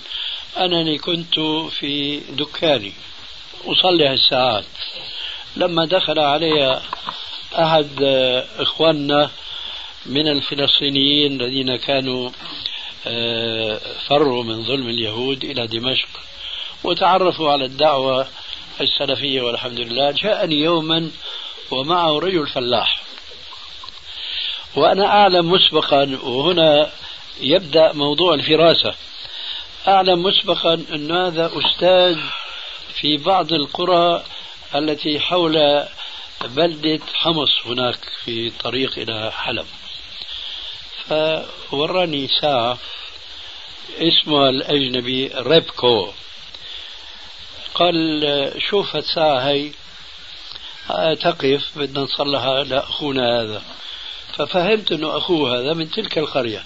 أنني 0.59 0.99
كنت 0.99 1.41
في 1.71 2.21
دكاني 2.31 2.93
أصلي 3.67 4.13
الساعات. 4.13 4.65
لما 5.57 5.85
دخل 5.87 6.19
علي 6.19 6.81
أحد 7.59 8.03
إخواننا 8.59 9.31
من 10.07 10.29
الفلسطينيين 10.29 11.41
الذين 11.41 11.77
كانوا 11.77 12.31
آه، 13.07 13.81
فروا 14.09 14.45
من 14.45 14.65
ظلم 14.65 14.89
اليهود 14.89 15.45
إلى 15.45 15.67
دمشق 15.67 16.09
وتعرفوا 16.85 17.53
على 17.53 17.65
الدعوة 17.65 18.29
السلفية 18.81 19.43
والحمد 19.43 19.81
لله 19.81 20.11
جاءني 20.11 20.55
يوما 20.55 21.11
ومعه 21.71 22.19
رجل 22.19 22.47
فلاح. 22.47 23.03
وأنا 24.77 25.07
أعلم 25.07 25.51
مسبقا 25.51 26.19
وهنا 26.23 26.91
يبدأ 27.41 27.93
موضوع 27.93 28.35
الفراسة. 28.35 28.95
أعلم 29.89 30.23
مسبقا 30.23 30.75
أن 30.75 31.13
هذا 31.13 31.51
أستاذ 31.55 32.19
في 33.01 33.17
بعض 33.17 33.53
القرى 33.53 34.23
التي 34.75 35.21
حول 35.21 35.87
بلدة 36.45 37.01
حمص 37.15 37.67
هناك 37.67 37.99
في 38.25 38.51
طريق 38.51 38.99
إلى 38.99 39.33
حلب. 39.33 39.67
فوراني 41.71 42.29
ساعة 42.41 42.79
اسمها 43.99 44.49
الأجنبي 44.49 45.31
ريبكو. 45.35 46.13
قال 47.75 48.53
شوف 48.59 48.97
الساعة 48.97 49.39
هي 49.39 49.71
تقف 51.15 51.79
بدنا 51.79 52.01
نصلحها 52.01 52.65
لأخونا 52.65 53.41
هذا. 53.41 53.63
ففهمت 54.37 54.93
أنه 54.93 55.17
أخوه 55.17 55.61
هذا 55.61 55.73
من 55.73 55.91
تلك 55.91 56.19
القرية. 56.19 56.65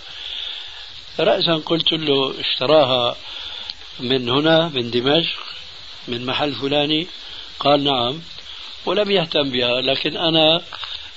رأسا 1.21 1.63
قلت 1.67 1.93
له 1.93 2.35
اشتراها 2.41 3.17
من 4.01 4.29
هنا 4.29 4.69
من 4.69 4.91
دمشق 4.91 5.39
من 6.09 6.27
محل 6.27 6.55
فلاني. 6.55 7.07
قال 7.61 7.85
نعم 7.85 8.20
ولم 8.87 9.11
يهتم 9.11 9.51
بها 9.51 9.81
لكن 9.81 10.16
أنا 10.16 10.62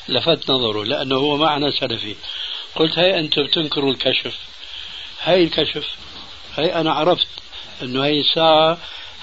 لفت 0.09 0.51
نظره 0.51 0.83
لأنه 0.83 1.15
هو 1.15 1.37
معنا 1.37 1.71
سلفي. 1.71 2.15
قلت 2.75 2.99
هي 2.99 3.19
أنتم 3.19 3.43
بتنكروا 3.43 3.91
الكشف. 3.91 4.39
هاي 5.23 5.43
الكشف 5.43 5.87
هي 6.55 6.75
أنا 6.75 6.93
عرفت 6.93 7.27
أنه 7.81 8.05
هي 8.05 8.19
الساعة 8.19 8.77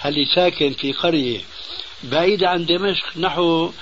اللي 0.04 0.24
ساكن 0.35 0.72
في 0.72 0.92
قرية 0.92 1.40
بعيدة 2.02 2.48
عن 2.48 2.66
دمشق 2.66 3.06
نحو 3.16 3.72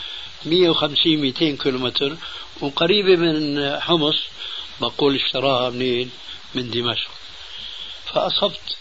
150 0.45 1.17
200 1.17 1.57
كيلومتر 1.57 2.17
وقريبة 2.61 3.17
من 3.17 3.77
حمص 3.81 4.23
بقول 4.81 5.15
اشتراها 5.17 5.71
منين؟ 5.71 6.11
من 6.55 6.71
دمشق. 6.71 7.11
فأصبت 8.05 8.77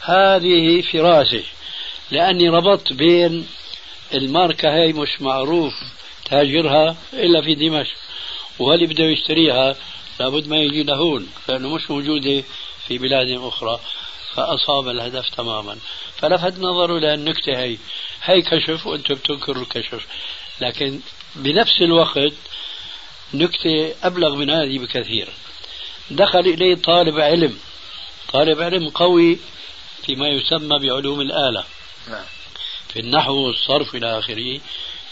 هذه 0.00 0.82
فراسة 0.82 1.42
لأني 2.10 2.48
ربطت 2.48 2.92
بين 2.92 3.46
الماركة 4.14 4.74
هي 4.74 4.92
مش 4.92 5.20
معروف 5.20 5.74
تاجرها 6.24 6.96
إلا 7.12 7.42
في 7.42 7.54
دمشق 7.54 7.96
واللي 8.58 8.86
بده 8.86 9.04
يشتريها؟ 9.04 9.76
لابد 10.20 10.48
ما 10.48 10.56
يجي 10.56 10.82
لهون 10.82 11.28
لأنه 11.48 11.74
مش 11.74 11.90
موجودة 11.90 12.44
في 12.86 12.98
بلاد 12.98 13.30
أخرى 13.30 13.80
فأصاب 14.34 14.88
الهدف 14.88 15.28
تماما. 15.28 15.78
فلفت 16.16 16.58
نظره 16.58 16.98
للنكتة 16.98 17.58
هي 17.58 17.76
هي 18.22 18.42
كشف 18.42 18.86
وأنتم 18.86 19.14
بتنكروا 19.14 19.62
الكشف. 19.62 20.06
لكن 20.60 21.00
بنفس 21.36 21.80
الوقت 21.80 22.32
نكتة 23.34 23.94
أبلغ 24.02 24.34
من 24.34 24.50
هذه 24.50 24.78
بكثير. 24.78 25.28
دخل 26.10 26.40
إليه 26.40 26.74
طالب 26.74 27.20
علم. 27.20 27.58
طالب 28.32 28.62
علم 28.62 28.88
قوي 28.88 29.38
فيما 30.06 30.28
يسمى 30.28 30.78
بعلوم 30.78 31.20
الآلة. 31.20 31.64
نعم. 32.08 32.24
في 32.96 33.02
النحو 33.02 33.34
والصرف 33.34 33.94
إلى 33.94 34.18
آخره. 34.18 34.60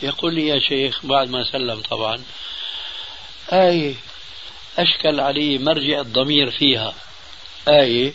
يقول 0.03 0.35
لي 0.35 0.47
يا 0.47 0.59
شيخ 0.59 1.07
بعد 1.07 1.31
ما 1.31 1.45
سلم 1.45 1.81
طبعا 1.81 2.23
آية 3.53 3.95
أشكل 4.79 5.21
علي 5.21 5.59
مرجع 5.59 6.01
الضمير 6.01 6.51
فيها. 6.51 6.95
آية 7.69 8.13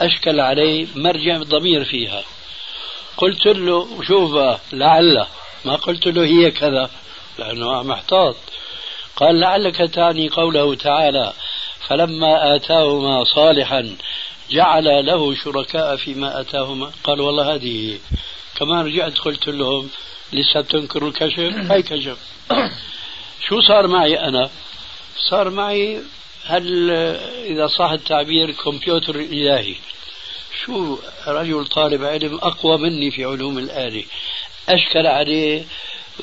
أشكل 0.00 0.40
علي 0.40 0.88
مرجع 0.94 1.36
الضمير 1.36 1.84
فيها. 1.84 2.22
قلت 3.16 3.46
له 3.46 4.02
شوف 4.08 4.60
لعل. 4.72 5.26
ما 5.64 5.76
قلت 5.76 6.06
له 6.06 6.24
هي 6.24 6.50
كذا 6.50 6.90
لأنه 7.38 7.82
محتاط. 7.82 8.36
قال 9.16 9.40
لعلك 9.40 9.76
تعني 9.76 10.28
قوله 10.28 10.74
تعالى 10.74 11.32
فلما 11.88 12.56
آتاهما 12.56 13.24
صالحا 13.24 13.96
جعل 14.50 15.06
له 15.06 15.34
شركاء 15.34 15.96
فيما 15.96 16.40
آتاهما. 16.40 16.92
قال 17.04 17.20
والله 17.20 17.54
هذه 17.54 17.98
كمان 18.58 18.86
رجعت 18.86 19.18
قلت 19.18 19.48
لهم 19.48 19.90
لسه 20.32 20.60
بتنكروا 20.60 21.08
الكشف 21.08 21.38
هاي 21.70 21.82
كشف. 21.82 22.18
شو 23.48 23.60
صار 23.60 23.86
معي 23.86 24.20
أنا؟ 24.20 24.50
صار 25.30 25.50
معي 25.50 26.00
هل 26.44 26.90
إذا 27.44 27.66
صح 27.66 27.90
التعبير 27.90 28.50
كمبيوتر 28.50 29.14
إلهي. 29.14 29.74
شو 30.64 30.98
رجل 31.26 31.66
طالب 31.66 32.04
علم 32.04 32.34
أقوى 32.34 32.78
مني 32.78 33.10
في 33.10 33.24
علوم 33.24 33.58
الآلة 33.58 34.04
أشكل 34.68 35.06
عليه 35.06 35.64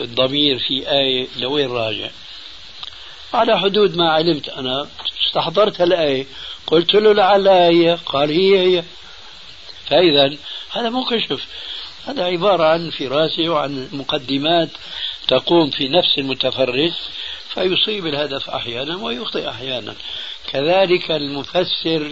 الضمير 0.02 0.60
في 0.60 0.91
آية 0.91 1.28
لوين 1.38 1.71
راجع؟ 1.71 2.10
على 3.34 3.60
حدود 3.60 3.98
ما 3.98 4.12
علمت 4.12 4.50
أنا. 4.50 4.88
استحضرت 5.28 5.82
الآية 5.82 6.26
قلت 6.67 6.93
له 6.93 7.13
لعل 7.13 7.48
هي 7.48 7.98
قال 8.06 8.30
هي 8.30 8.60
هي. 8.60 8.84
فإذا 9.89 10.38
هذا 10.71 10.89
مو 10.89 11.06
كشف. 11.06 11.45
هذا 12.06 12.24
عبارة 12.24 12.63
عن 12.63 12.89
فراسة 12.89 13.50
وعن 13.50 13.89
مقدمات 13.94 14.70
تقوم 15.28 15.70
في 15.70 15.89
نفس 15.89 16.18
المتفرج 16.18 16.91
فيصيب 17.50 18.08
الهدف 18.08 18.50
أحيانا 18.50 18.96
ويخطئ 18.96 19.50
أحيانا. 19.50 19.96
كذلك 20.52 21.12
المفسر 21.12 22.12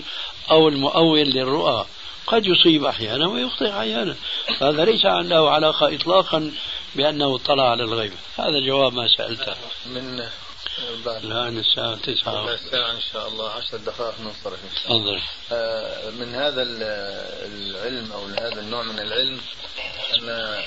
أو 0.52 0.68
المؤول 0.68 1.20
للرؤى 1.20 1.86
قد 2.28 2.46
يصيب 2.46 2.86
أحيانا 2.86 3.28
ويخطئ 3.28 3.70
أحيانا. 3.70 4.16
هذا 4.62 4.86
ليس 4.86 5.06
عنده 5.06 5.50
علاقة 5.50 5.96
إطلاقا 5.96 6.52
بأنه 6.96 7.36
اطلع 7.36 7.72
على 7.72 7.84
الغيب. 7.84 8.14
هذا 8.38 8.60
جواب 8.68 8.94
ما 8.94 9.08
سألته. 9.08 9.56
من 9.86 10.24
الآن 10.80 11.58
الساعة 11.58 11.96
تسعة. 11.96 12.54
الساعة 12.54 12.92
إن 12.92 13.02
شاء 13.14 13.28
الله 13.28 13.50
عشر 13.50 13.78
دقائق 13.78 14.20
ننصرف 14.20 14.60
إن 14.64 14.76
شاء 14.84 14.92
الله. 14.92 15.20
تفضل. 15.20 15.28
آه، 15.52 16.10
من 16.10 16.36
هذا 16.36 16.62
ال- 16.62 16.84
العلم 17.54 18.12
أو 18.12 18.26
هذا 18.26 18.60
النوع 18.60 18.84
من 18.84 19.00
العلم 19.00 19.42
أن 20.14 20.64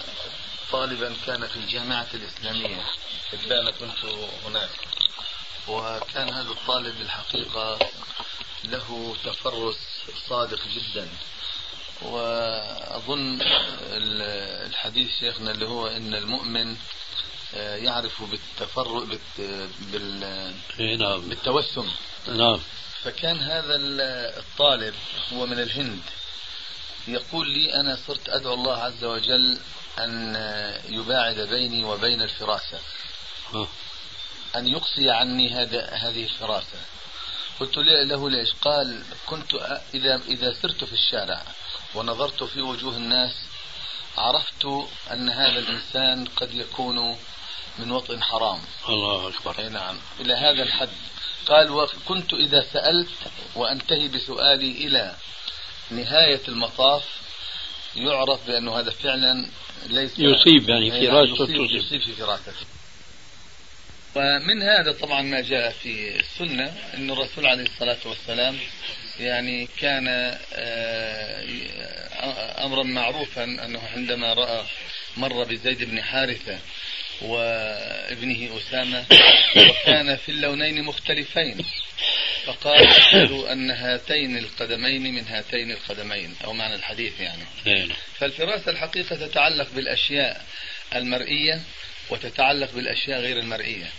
طالبا 0.73 1.17
كان 1.27 1.47
في 1.47 1.57
الجامعة 1.57 2.07
الإسلامية. 2.15 2.83
إذ 3.33 3.71
كنت 3.71 4.05
هناك. 4.45 4.71
وكان 5.69 6.29
هذا 6.29 6.51
الطالب 6.51 7.01
الحقيقة 7.01 7.79
له 8.65 9.17
تفرس 9.25 9.77
صادق 10.29 10.61
جدا. 10.69 11.09
وأظن 12.03 13.41
ال- 13.83 14.67
الحديث 14.69 15.11
شيخنا 15.21 15.51
اللي 15.51 15.67
هو 15.67 15.87
إن 15.87 16.15
المؤمن 16.15 16.77
يعرف 17.55 18.23
بالتفرق 18.23 19.03
بالت- 19.05 19.71
بال- 19.93 20.55
إيه 20.81 20.97
نعم. 20.97 21.21
بالتوسم. 21.21 21.91
نعم. 22.29 22.61
فكان 23.03 23.41
هذا 23.41 23.75
ال- 23.77 24.01
الطالب 24.39 24.95
هو 25.33 25.47
من 25.47 25.59
الهند. 25.61 26.03
يقول 27.09 27.51
لي 27.51 27.75
أنا 27.75 27.99
صرت 28.07 28.29
أدعو 28.29 28.55
الله 28.55 28.77
عز 28.77 29.05
وجل 29.05 29.59
أن 29.99 30.35
يباعد 30.89 31.41
بيني 31.41 31.85
وبين 31.85 32.23
الفراسة. 32.23 32.79
آه. 33.55 33.69
أن 34.57 34.67
يقصي 34.69 35.11
عني 35.11 35.55
هذا 35.55 35.87
هذه 35.91 36.25
الفراسة. 36.25 36.79
قلت 37.61 37.77
له 37.77 38.31
ليش؟ 38.31 38.53
قال 38.63 39.03
كنت 39.27 39.55
إذا 39.95 40.21
إذا 40.29 40.55
سرت 40.63 40.85
في 40.85 40.93
الشارع 40.93 41.43
ونظرت 41.95 42.45
في 42.45 42.61
وجوه 42.61 42.97
الناس 42.97 43.33
عرفت 44.19 44.65
أن 45.13 45.29
هذا 45.29 45.59
الإنسان 45.59 46.25
قد 46.25 46.55
يكون 46.55 47.19
من 47.79 47.91
وطن 47.91 48.23
حرام. 48.23 48.61
الله 48.89 49.29
أكبر. 49.29 49.59
أي 49.59 49.69
نعم. 49.69 49.97
إلى 50.21 50.35
هذا 50.35 50.63
الحد. 50.63 50.89
قال 51.47 51.71
وكنت 51.71 52.35
إذا 52.35 52.67
سألت 52.73 53.09
وأنتهي 53.55 54.09
بسؤالي 54.09 54.71
إلى 54.71 55.17
نهاية 55.91 56.41
المطاف 56.49 57.05
يعرف 57.97 58.47
بأنه 58.47 58.79
هذا 58.79 58.91
فعلا 58.91 59.49
ليس 59.87 60.19
يصيب 60.19 60.69
يعني 60.69 60.91
في 60.91 61.07
نعم، 61.07 61.25
يصيب, 61.25 61.37
تصيب. 61.37 61.61
يصيب 61.61 62.01
في 62.01 62.13
فراسته 62.13 62.67
ومن 64.15 64.63
هذا 64.63 64.93
طبعا 64.93 65.23
ما 65.23 65.41
جاء 65.41 65.71
في 65.71 66.21
السنة 66.21 66.73
أن 66.95 67.11
الرسول 67.11 67.47
عليه 67.47 67.65
الصلاة 67.65 67.99
والسلام 68.05 68.59
يعني 69.21 69.69
كان 69.79 70.09
آه، 70.53 71.45
أمرا 72.65 72.83
معروفا 72.83 73.45
أنه 73.45 73.81
عندما 73.95 74.33
رأى 74.33 74.65
مر 75.17 75.45
بزيد 75.45 75.85
بن 75.85 76.03
حارثة 76.03 76.59
وابنه 77.23 78.59
أسامة 78.59 79.05
وكان 79.71 80.17
في 80.17 80.29
اللونين 80.29 80.85
مختلفين. 80.85 81.65
فقال 82.45 82.89
أشهد 82.89 83.31
أن 83.31 83.71
هاتين 83.71 84.39
القدمين 84.39 85.15
من 85.15 85.27
هاتين 85.29 85.71
القدمين. 85.71 86.35
أو 86.45 86.53
معنى 86.53 86.75
الحديث 86.75 87.21
يعني. 87.21 87.43
نعم. 87.65 87.89
فالفراسة 88.19 88.71
الحقيقة 88.71 89.17
تتعلق 89.17 89.69
بالأشياء 89.75 90.45
المرئية 90.95 91.61
وتتعلق 92.11 92.73
بالأشياء 92.73 93.21
غير 93.21 93.39
المرئية. 93.39 93.91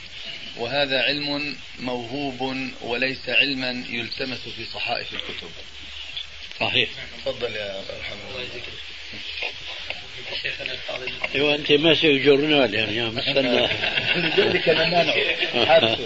وهذا 0.57 1.01
علم 1.01 1.57
موهوب 1.79 2.57
وليس 2.81 3.29
علما 3.29 3.85
يلتمس 3.89 4.39
في 4.39 4.65
صحائف 4.65 5.13
الكتب. 5.13 5.51
صحيح. 6.59 6.89
تفضل 7.25 7.55
يا 7.55 7.83
رحمه 7.99 8.29
الله 8.29 8.45
شيخنا 10.41 10.73
الفاضل. 10.73 11.11
أيوه 11.35 11.55
أنت 11.55 11.71
ماسك 11.71 12.05
جورنال 12.05 12.73
يعني 12.73 12.99
عم 13.01 13.17
استنى 13.17 13.67
لذلك 14.15 14.69
أنا 14.69 14.89
مانعه 14.89 15.97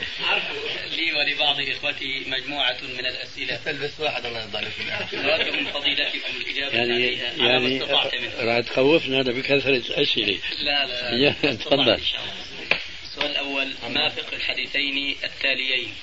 لي 0.91 1.12
ولبعض 1.13 1.60
إخوتي 1.60 2.24
مجموعة 2.28 2.78
من 2.82 3.06
الأسئلة. 3.06 3.60
تلبس 3.65 4.00
واحد 4.00 4.26
الله 4.26 4.41
يرضى 4.41 4.58
عليك. 4.58 4.71
أراد 5.13 5.56
من 5.56 5.65
فضيلتكم 5.65 6.19
الإجابة 6.41 6.76
يعني 6.76 6.93
عليها. 6.93 7.34
على 7.34 7.60
ما 7.60 7.69
يعني 7.69 7.84
استطعت 7.84 8.15
منه. 8.15 8.32
راح 8.39 8.60
تخوفنا 8.60 9.19
هذا 9.19 9.32
بكثرة 9.32 10.02
أسئلة. 10.02 10.39
لا 10.60 10.86
لا 11.15 11.34
تفضل. 11.54 11.89
إن 11.89 12.04
شاء 12.04 12.21
الله. 12.21 12.34
السؤال 13.04 13.32
الأول 13.32 13.74
ما 13.89 14.10
فقه 14.10 14.36
الحديثين 14.36 15.15
التاليين؟ 15.24 15.95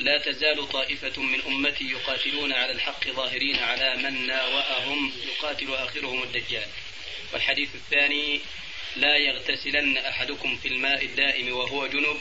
لا 0.00 0.18
تزال 0.18 0.68
طائفة 0.68 1.22
من 1.22 1.40
أمتي 1.46 1.84
يقاتلون 1.84 2.52
على 2.52 2.72
الحق 2.72 3.08
ظاهرين 3.16 3.56
على 3.56 3.96
من 3.96 4.26
ناوأهم 4.26 5.12
يقاتل 5.26 5.74
آخرهم 5.74 6.22
الدجال. 6.22 6.66
والحديث 7.32 7.68
الثاني 7.74 8.40
لا 8.96 9.16
يغتسلن 9.16 9.96
أحدكم 9.96 10.56
في 10.56 10.68
الماء 10.68 11.04
الدائم 11.04 11.52
وهو 11.52 11.86
جنب. 11.86 12.16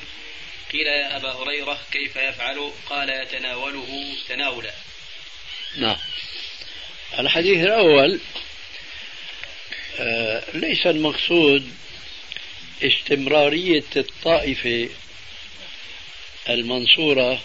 قيل 0.72 0.88
يا 0.88 1.15
أبا 1.18 1.32
هريرة 1.32 1.80
كيف 1.91 2.15
يفعل؟ 2.15 2.72
قال 2.89 3.10
يتناوله 3.10 4.13
تناولا. 4.30 4.74
نعم. 5.78 5.98
الحديث 7.20 7.58
الأول 7.58 8.20
آه، 10.00 10.44
ليس 10.54 10.88
المقصود 10.88 11.72
استمرارية 12.84 13.84
الطائفة 13.98 14.89
المنصورة 16.50 17.41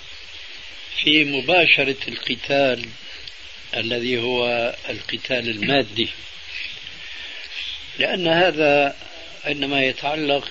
في 1.03 1.25
مباشرة 1.25 1.97
القتال 2.09 2.89
الذي 3.77 4.19
هو 4.19 4.75
القتال 4.89 5.51
المادي. 5.51 6.09
لأن 8.01 8.29
هذا 8.29 8.97
عندما 9.45 9.85
يتعلق 9.85 10.49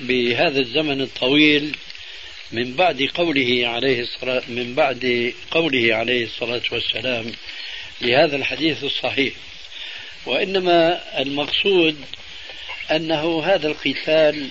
بهذا 0.00 0.60
الزمن 0.60 1.00
الطويل 1.00 1.76
من 2.52 2.74
بعد 2.74 3.08
قوله 3.14 3.68
عليه 3.68 4.00
الصلاة 4.00 4.42
من 4.48 4.74
بعد 4.74 5.32
قوله 5.50 5.94
عليه 5.94 6.24
الصلاة 6.24 6.62
والسلام 6.72 7.32
لهذا 8.00 8.36
الحديث 8.36 8.84
الصحيح. 8.84 9.34
وإنما 10.26 11.02
المقصود 11.20 11.96
أنه 12.90 13.42
هذا 13.44 13.68
القتال 13.68 14.48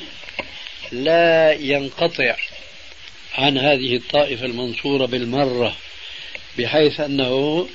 لا 0.92 1.54
ينقطع 1.54 2.36
عن 3.38 3.58
هذه 3.58 3.96
الطائفة 3.96 4.46
المنصورة 4.46 5.06
بالمرة 5.06 5.76
بحيث 6.58 7.00
أنه 7.00 7.68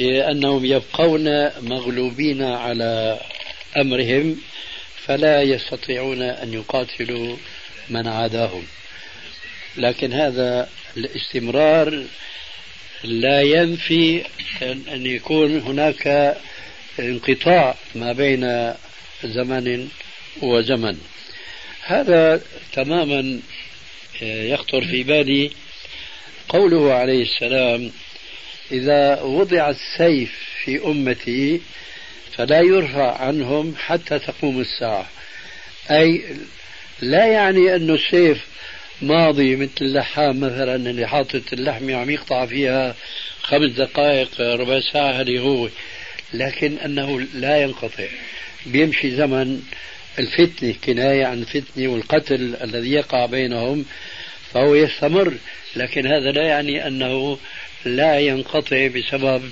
أنهم 0.00 0.64
يبقون 0.64 1.50
مغلوبين 1.60 2.42
على 2.42 3.20
أمرهم 3.76 4.40
فلا 5.06 5.42
يستطيعون 5.42 6.22
أن 6.22 6.54
يقاتلوا 6.54 7.36
من 7.90 8.08
عاداهم. 8.08 8.66
لكن 9.76 10.12
هذا 10.12 10.68
الاستمرار 10.96 12.04
لا 13.04 13.42
ينفي 13.42 14.24
أن 14.62 15.06
يكون 15.06 15.58
هناك 15.58 16.36
انقطاع 16.98 17.74
ما 17.94 18.12
بين 18.12 18.74
زمن 19.24 19.88
وزمن. 20.42 20.98
هذا 21.84 22.40
تماما 22.72 23.40
يخطر 24.22 24.84
في 24.84 25.02
بالي 25.02 25.50
قوله 26.48 26.94
عليه 26.94 27.22
السلام 27.22 27.92
إذا 28.70 29.22
وضع 29.22 29.70
السيف 29.70 30.32
في 30.64 30.84
أمتي 30.86 31.60
فلا 32.36 32.60
يرفع 32.60 33.18
عنهم 33.18 33.74
حتى 33.78 34.18
تقوم 34.18 34.60
الساعة. 34.60 35.08
أي 35.90 36.22
لا 37.00 37.26
يعني 37.26 37.76
أن 37.76 37.90
السيف 37.90 38.46
ماضي 39.02 39.56
مثل 39.56 39.72
اللحام 39.80 40.40
مثلا 40.40 40.76
اللي 40.76 41.06
حاطط 41.06 41.52
اللحمة 41.52 41.96
وعم 41.96 42.10
يقطع 42.10 42.46
فيها 42.46 42.94
خمس 43.42 43.72
دقائق 43.72 44.40
ربع 44.40 44.80
ساعة 44.92 45.10
هذه 45.10 45.38
هو. 45.38 45.68
لكن 46.34 46.78
أنه 46.78 47.20
لا 47.20 47.62
ينقطع. 47.62 48.04
بيمشي 48.66 49.10
زمن 49.10 49.62
الفتنة 50.18 50.74
كناية 50.84 51.26
عن 51.26 51.38
الفتنة 51.38 51.88
والقتل 51.88 52.56
الذي 52.62 52.92
يقع 52.92 53.26
بينهم 53.26 53.84
فهو 54.52 54.74
يستمر. 54.74 55.34
لكن 55.76 56.06
هذا 56.06 56.30
لا 56.30 56.42
يعني 56.42 56.86
أنه 56.86 57.38
لا 57.84 58.18
ينقطع 58.18 58.86
بسبب 58.86 59.50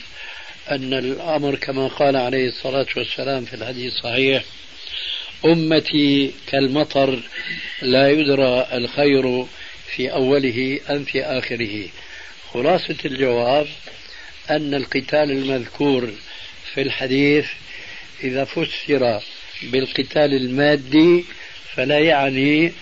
أن 0.70 0.94
الأمر 0.94 1.54
كما 1.54 1.88
قال 1.88 2.16
عليه 2.16 2.48
الصلاة 2.48 2.86
والسلام 2.96 3.44
في 3.44 3.54
الحديث 3.54 3.92
الصحيح 3.92 4.44
أمتي 5.44 6.34
كالمطر 6.46 7.20
لا 7.82 8.10
يدرى 8.10 8.66
الخير 8.72 9.46
في 9.96 10.12
أوله 10.12 10.80
أم 10.90 11.04
في 11.04 11.22
آخره. 11.22 11.88
خلاصة 12.52 12.96
الجواب 13.04 13.66
أن 14.50 14.74
القتال 14.74 15.30
المذكور 15.30 16.10
في 16.74 16.82
الحديث 16.82 17.46
إذا 18.22 18.44
فسر 18.44 19.20
بالقتال 19.62 20.34
المادي 20.34 21.24
فلا 21.74 21.98
يعني 21.98 22.72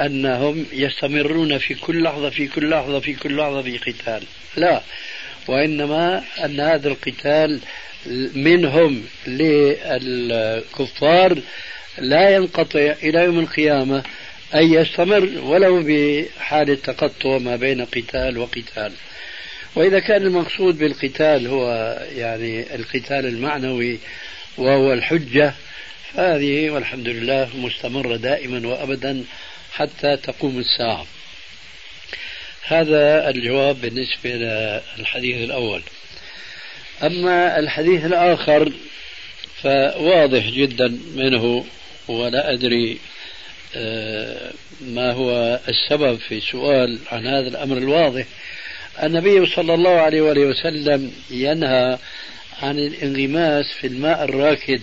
أنهم 0.00 0.66
يستمرون 0.72 1.58
في 1.58 1.74
كل 1.74 2.02
لحظة 2.02 2.30
في 2.30 2.48
كل 2.48 2.70
لحظة 2.70 3.00
في 3.00 3.14
كل 3.14 3.36
لحظة 3.36 3.62
في 3.62 3.78
قتال. 3.78 4.22
لا 4.56 4.82
وإنما 5.48 6.24
أن 6.44 6.60
هذا 6.60 6.88
القتال 6.88 7.60
منهم 8.34 9.02
للكفار 9.26 11.38
لا 11.98 12.30
ينقطع 12.30 12.94
إلى 13.02 13.24
يوم 13.24 13.38
القيامة 13.38 14.02
أي 14.54 14.72
يستمر 14.72 15.28
ولو 15.42 15.82
بحالة 15.82 16.74
تقطع 16.74 17.38
ما 17.38 17.56
بين 17.56 17.84
قتال 17.84 18.38
وقتال. 18.38 18.92
وإذا 19.76 19.98
كان 19.98 20.22
المقصود 20.22 20.78
بالقتال 20.78 21.46
هو 21.46 21.98
يعني 22.16 22.74
القتال 22.74 23.26
المعنوي 23.26 23.98
وهو 24.58 24.92
الحجة 24.92 25.54
فهذه 26.14 26.70
والحمد 26.70 27.08
لله 27.08 27.48
مستمرة 27.56 28.16
دائما 28.16 28.68
وأبدا 28.68 29.24
حتى 29.74 30.16
تقوم 30.16 30.58
الساعة. 30.58 31.06
هذا 32.66 33.30
الجواب 33.30 33.80
بالنسبة 33.80 34.30
للحديث 34.98 35.36
الأول. 35.36 35.82
أما 37.02 37.58
الحديث 37.58 38.04
الآخر 38.04 38.72
فواضح 39.62 40.46
جدا 40.46 40.98
منه 41.14 41.64
ولا 42.08 42.52
أدري 42.52 42.98
آه، 43.76 44.52
ما 44.80 45.12
هو 45.12 45.60
السبب 45.68 46.18
في 46.18 46.40
سؤال 46.40 46.98
عن 47.12 47.26
هذا 47.26 47.48
الأمر 47.48 47.78
الواضح. 47.78 48.24
النبي 49.02 49.46
صلى 49.46 49.74
الله 49.74 50.00
عليه 50.00 50.22
وآله 50.22 50.46
وسلم 50.46 51.12
ينهى 51.30 51.98
عن 52.62 52.78
الانغماس 52.78 53.72
في 53.72 53.86
الماء 53.86 54.24
الراكد 54.24 54.82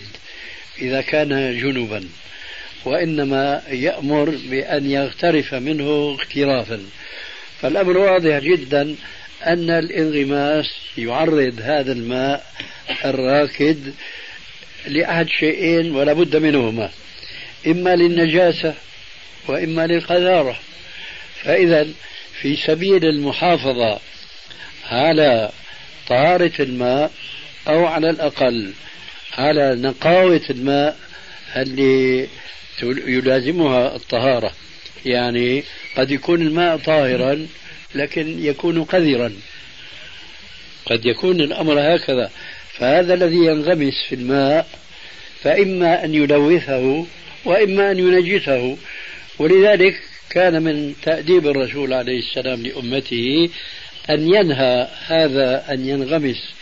إذا 0.82 1.02
كان 1.02 1.60
جنبا. 1.62 2.10
وإنما 2.86 3.62
يأمر 3.70 4.30
بأن 4.50 4.92
يغترف 4.92 5.54
منه 5.54 6.18
اغترافا. 6.20 6.80
فالأمر 7.62 7.98
واضح 7.98 8.40
جدا 8.40 8.96
أن 9.46 9.70
الانغماس 9.70 10.66
يعرض 10.98 11.60
هذا 11.62 11.92
الماء 11.92 12.46
الراكد 13.06 13.94
لأحد 14.88 15.28
شيئين 15.30 15.96
ولا 15.96 16.14
بد 16.14 16.36
منهما. 16.36 16.90
إما 17.68 17.96
للنجاسة 17.96 18.74
وإما 19.48 19.88
للقذارة. 19.88 20.60
فإذا 21.44 21.88
في 22.42 22.56
سبيل 22.56 23.06
المحافظة 23.06 24.00
على 24.86 25.52
طهارة 26.08 26.52
الماء 26.60 27.12
أو 27.68 27.86
على 27.86 28.10
الأقل 28.10 28.74
على 29.38 29.76
نقاوة 29.76 30.42
الماء 30.50 30.98
اللي 31.56 32.28
يلازمها 32.84 33.96
الطهارة. 33.96 34.52
يعني 35.06 35.64
قد 35.98 36.12
يكون 36.12 36.42
الماء 36.42 36.78
طاهرا 36.78 37.48
لكن 37.96 38.46
يكون 38.46 38.84
قذرا. 38.84 39.34
قد 40.86 41.06
يكون 41.06 41.42
الأمر 41.42 41.96
هكذا. 41.96 42.32
فهذا 42.74 43.14
الذي 43.14 43.46
ينغمس 43.46 43.94
في 44.10 44.16
الماء 44.16 44.68
فإما 45.42 46.06
أن 46.06 46.16
يلوثه 46.16 47.06
وإما 47.46 47.92
أن 47.92 48.00
ينجسه. 48.00 48.78
ولذلك 49.40 50.02
كان 50.30 50.64
من 50.64 50.96
تأديب 51.02 51.48
الرسول 51.48 51.94
عليه 51.94 52.20
السلام 52.20 52.64
لأمته 52.64 53.50
أن 54.10 54.34
ينهى 54.34 54.88
هذا 55.06 55.66
أن 55.74 55.90
ينغمس 55.90 56.54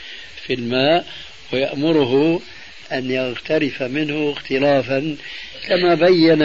في 0.45 0.53
الماء 0.53 1.05
ويأمره 1.53 2.41
أن 2.91 3.11
يغترف 3.11 3.83
منه 3.83 4.31
اختلافا 4.31 5.15
كما 5.67 5.95
بين 5.95 6.41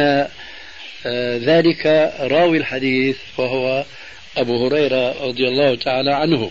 آه، 1.06 1.38
ذلك 1.38 1.86
راوي 2.20 2.58
الحديث 2.58 3.16
وهو 3.36 3.84
أبو 4.36 4.66
هريرة 4.66 5.26
رضي 5.26 5.48
الله 5.48 5.74
تعالى 5.74 6.14
عنه. 6.14 6.50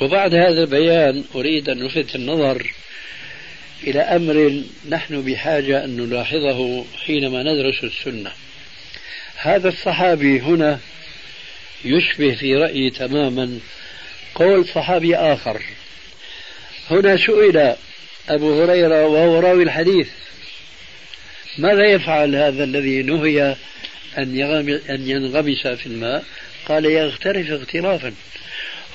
وبعد 0.00 0.34
هذا 0.34 0.62
البيان 0.62 1.24
أريد 1.34 1.68
أن 1.68 1.78
نلفت 1.78 2.14
النظر 2.14 2.72
إلى 3.82 4.00
أمر 4.00 4.62
نحن 4.88 5.22
بحاجة 5.22 5.84
أن 5.84 5.96
نلاحظه 5.96 6.84
حينما 7.06 7.42
ندرس 7.42 7.84
السنة. 7.84 8.32
هذا 9.36 9.68
الصحابي 9.68 10.40
هنا 10.40 10.80
يشبه 11.84 12.34
في 12.34 12.56
رأيي 12.56 12.90
تماما 12.90 13.58
قول 14.34 14.66
صحابي 14.66 15.16
آخر. 15.16 15.62
هنا 16.90 17.16
سئل 17.16 17.74
أبو 18.28 18.62
هريرة 18.62 19.06
وهو 19.06 19.40
راوي 19.40 19.62
الحديث 19.62 20.08
ماذا 21.58 21.84
يفعل 21.84 22.36
هذا 22.36 22.64
الذي 22.64 23.02
نهي 23.02 23.56
أن 24.18 25.06
ينغمس 25.06 25.66
في 25.66 25.86
الماء؟ 25.86 26.24
قال 26.66 26.84
يغترف 26.84 27.50
اغترافا. 27.50 28.12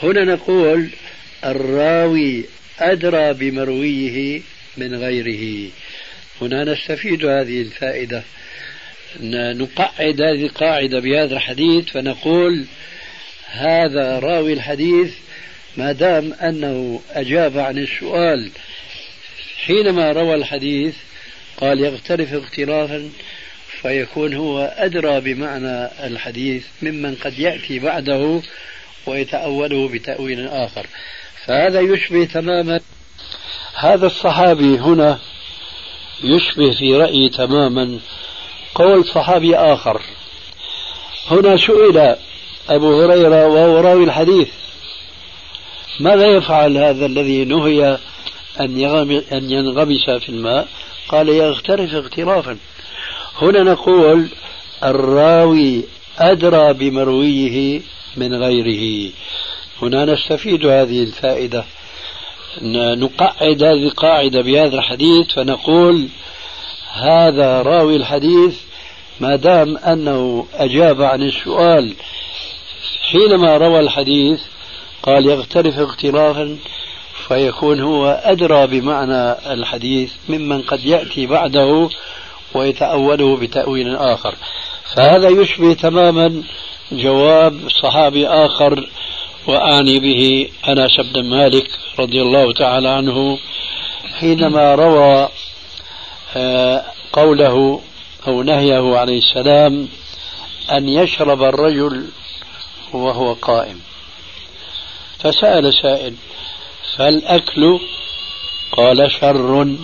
هنا 0.04 0.24
نقول 0.24 0.90
الراوي 1.46 2.46
أدرى 2.80 3.34
بمرويه 3.34 4.42
من 4.78 4.96
غيره. 4.96 5.70
هنا 6.42 6.64
نستفيد 6.64 7.26
هذه 7.26 7.62
الفائدة. 7.62 8.24
نقعد 9.22 10.22
هذه 10.22 10.46
القاعدة 10.46 11.00
بهذا 11.00 11.34
الحديث 11.36 11.86
فنقول 11.86 12.66
هذا 13.48 14.20
راوي 14.20 14.54
الحديث 14.54 15.14
ما 15.78 15.92
دام 15.92 16.34
أنه 16.34 17.02
أجاب 17.12 17.58
عن 17.58 17.78
السؤال 17.78 18.50
حينما 19.66 20.12
روى 20.12 20.36
الحديث 20.36 20.96
قال 21.62 21.80
يغترف 21.80 22.34
اغترافا 22.34 23.10
فيكون 23.82 24.34
هو 24.34 24.74
أدرى 24.78 25.20
بمعنى 25.20 25.90
الحديث 26.08 26.66
ممن 26.82 27.16
قد 27.16 27.40
يأتي 27.40 27.80
بعده 27.80 28.42
ويتأوله 29.06 29.88
بتأويل 29.88 30.48
آخر. 30.48 30.88
فهذا 31.46 31.80
يشبه 31.80 32.26
تماما 32.26 32.80
هذا 33.76 34.08
الصحابي 34.08 34.78
هنا 34.80 35.20
يشبه 36.24 36.72
في 36.80 36.96
رأيي 36.96 37.30
تماما 37.30 38.00
قول 38.76 39.06
صحابي 39.06 39.56
آخر. 39.56 40.02
هنا 41.28 41.58
سئل 41.58 42.16
أبو 42.70 43.02
هريرة 43.02 43.48
وهو 43.48 43.80
راوي 43.80 44.04
الحديث 44.04 44.48
ماذا 46.00 46.28
يفعل 46.28 46.78
هذا 46.78 47.06
الذي 47.06 47.46
نهي 47.46 47.98
أن 49.32 49.52
ينغمس 49.52 50.10
في 50.10 50.30
الماء؟ 50.30 50.68
قال 51.10 51.30
يغترف 51.30 51.94
اغترافا. 51.94 52.58
هنا 53.42 53.64
نقول 53.64 54.28
الراوي 54.84 55.84
أدرى 56.20 56.74
بمرويه 56.74 57.82
من 58.18 58.36
غيره. 58.36 59.12
هنا 59.82 60.06
نستفيد 60.06 60.66
هذه 60.66 61.04
الفائدة. 61.04 61.66
نقعد 62.98 63.64
هذه 63.64 63.84
القاعدة 63.84 64.42
بهذا 64.42 64.76
الحديث 64.76 65.34
فنقول 65.34 66.08
هذا 66.94 67.62
راوي 67.62 67.96
الحديث 67.96 68.60
ما 69.20 69.36
دام 69.36 69.78
أنه 69.78 70.48
أجاب 70.54 71.02
عن 71.02 71.24
السؤال. 71.24 71.94
حينما 73.12 73.58
روى 73.58 73.80
الحديث 73.80 74.42
قال 75.06 75.26
يغترف 75.26 75.80
اغترافا 75.80 76.58
فيكون 77.28 77.82
هو 77.82 78.22
أدرى 78.24 78.68
بمعنى 78.68 79.32
الحديث 79.54 80.14
ممن 80.30 80.62
قد 80.62 80.86
يأتي 80.86 81.26
بعده 81.26 81.90
ويتأوله 82.54 83.38
بتأويل 83.38 83.96
آخر. 83.96 84.36
فهذا 84.96 85.30
يشبه 85.30 85.74
تماما 85.74 86.44
جواب 86.92 87.70
صحابي 87.70 88.28
آخر 88.28 88.90
وأعني 89.48 90.00
به 90.00 90.50
أنس 90.68 91.00
بن 91.00 91.30
مالك 91.30 91.68
رضي 92.00 92.22
الله 92.22 92.54
تعالى 92.54 92.90
عنه 92.90 93.38
حينما 94.20 94.76
روى 94.76 95.30
آه، 96.38 96.84
قوله 97.14 97.82
أو 98.28 98.44
نهيه 98.44 98.98
عليه 98.98 99.18
السلام 99.18 99.88
أن 100.72 100.90
يشرب 100.90 101.44
الرجل 101.44 102.08
وهو 102.94 103.34
قائم. 103.34 103.80
فسأل 105.26 105.74
سائل 105.74 106.14
فالأكل؟ 106.98 107.80
قال 108.72 109.12
شر. 109.12 109.76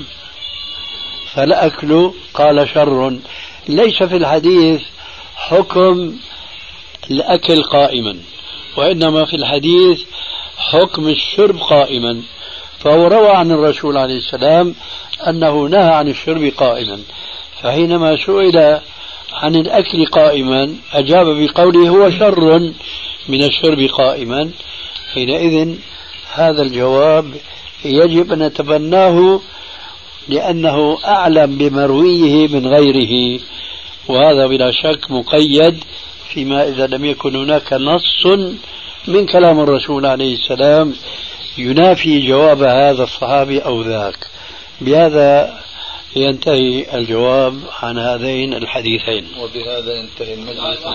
فالأكل؟ 1.33 2.11
قال 2.33 2.69
شر. 2.69 3.19
ليس 3.67 4.03
في 4.03 4.15
الحديث 4.17 4.81
حكم 5.35 6.15
الأكل 7.11 7.63
قائما 7.63 8.17
وإنما 8.77 9.25
في 9.25 9.35
الحديث 9.35 10.01
حكم 10.57 11.07
الشرب 11.07 11.57
قائما. 11.57 12.21
فهو 12.79 13.07
روى 13.07 13.29
عن 13.29 13.51
الرسول 13.51 13.97
عليه 13.97 14.17
السلام 14.17 14.75
أنه 15.27 15.67
نهى 15.67 15.93
عن 15.93 16.07
الشرب 16.07 16.53
قائما. 16.57 16.99
فحينما 17.61 18.17
سئل 18.25 18.79
عن 19.33 19.55
الأكل 19.55 20.05
قائما 20.05 20.75
أجاب 20.93 21.25
بقوله 21.25 21.89
هو 21.89 22.09
شر 22.09 22.59
من 23.29 23.43
الشرب 23.43 23.79
قائما. 23.79 24.51
حينئذ 25.13 25.75
هذا 26.33 26.61
الجواب 26.61 27.25
يجب 27.85 28.33
أن 28.33 28.43
نتبناه 28.43 29.39
لأنه 30.27 30.97
أعلم 31.05 31.57
بمرويه 31.57 32.47
من 32.47 32.67
غيره 32.67 33.39
وهذا 34.07 34.47
بلا 34.47 34.71
شك 34.71 35.11
مقيد 35.11 35.83
فيما 36.29 36.67
إذا 36.67 36.87
لم 36.87 37.05
يكن 37.05 37.35
هناك 37.35 37.73
نص 37.73 38.25
من 39.07 39.25
كلام 39.25 39.59
الرسول 39.59 40.05
عليه 40.05 40.33
السلام 40.33 40.93
ينافي 41.57 42.27
جواب 42.27 42.63
هذا 42.63 43.03
الصحابي 43.03 43.59
أو 43.59 43.81
ذاك. 43.81 44.27
بهذا 44.81 45.59
ينتهي 46.15 46.97
الجواب 46.97 47.59
عن 47.81 47.97
هذين 47.99 48.53
الحديثين. 48.53 49.27
وبهذا 49.39 49.93
ينتهي 49.93 50.33
المجلس. 50.33 50.85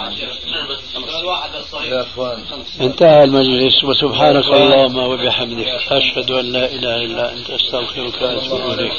يا 1.84 2.02
إخوان. 2.02 2.38
انتهى 2.80 3.24
المجلس 3.24 3.84
وسبحانك 3.84 4.44
اللهم 4.44 4.98
وبحمدك. 4.98 5.66
أشهد 5.90 6.30
أن 6.30 6.52
لا 6.52 6.72
إله 6.72 6.96
إلا 6.96 7.32
أنت 7.32 7.50
أستغفرك 7.50 8.22
وأتوب 8.22 8.60
إليك. 8.60 8.92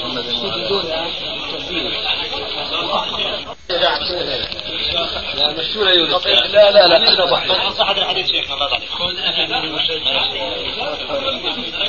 لا 4.98 6.72
لا 6.72 6.88
لا 6.88 6.98
لا 6.98 7.26
صح 7.72 7.90
هذا 7.90 8.02
الحديث 8.02 8.28
شيخنا 8.32 8.56
الله 8.56 8.68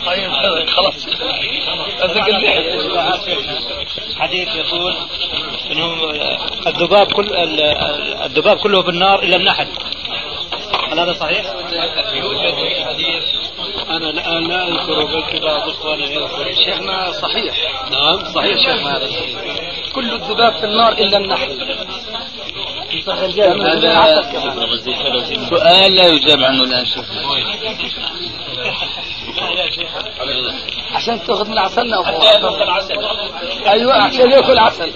طيب 0.07 0.31
خلاص. 0.71 1.07
حديث 4.19 4.49
يقول 4.57 4.95
انه 5.71 6.11
الذباب 6.67 7.13
كل 7.13 7.35
الذباب 8.25 8.57
كله 8.57 8.83
بالنار 8.83 9.23
إلا 9.23 9.37
النحل 9.37 9.69
هل 10.93 11.01
هذا 11.01 11.13
صحيح؟ 11.13 11.45
أنا 13.91 14.11
الان 14.11 14.49
لا 14.49 14.69
أذكر 14.69 15.05
بل 15.05 15.41
بعض 15.41 15.69
اخواني 15.69 16.15
يذكر. 16.15 16.53
شيخنا 16.55 17.13
صحيح. 17.13 17.55
نعم 17.91 18.33
صحيح 18.35 18.59
شيخنا 18.59 18.97
هذا. 18.97 19.09
كل 19.95 20.13
الذباب 20.15 20.53
في 20.57 20.65
النار 20.65 20.93
إلا 20.93 21.17
النحل 21.19 21.77
هذا 23.13 24.23
سؤال 25.49 25.95
لا 25.95 26.07
يجاب 26.07 26.43
عنه 26.43 26.65
الآن 26.65 26.85
شيخ. 26.87 27.05
عشان 30.95 31.23
تأخذ 31.27 31.49
من 31.51 31.59
عسلنا 31.59 31.97
أيوه 33.67 33.95
عشان 33.95 34.31
يأكل 34.31 34.59
عسل 34.59 34.93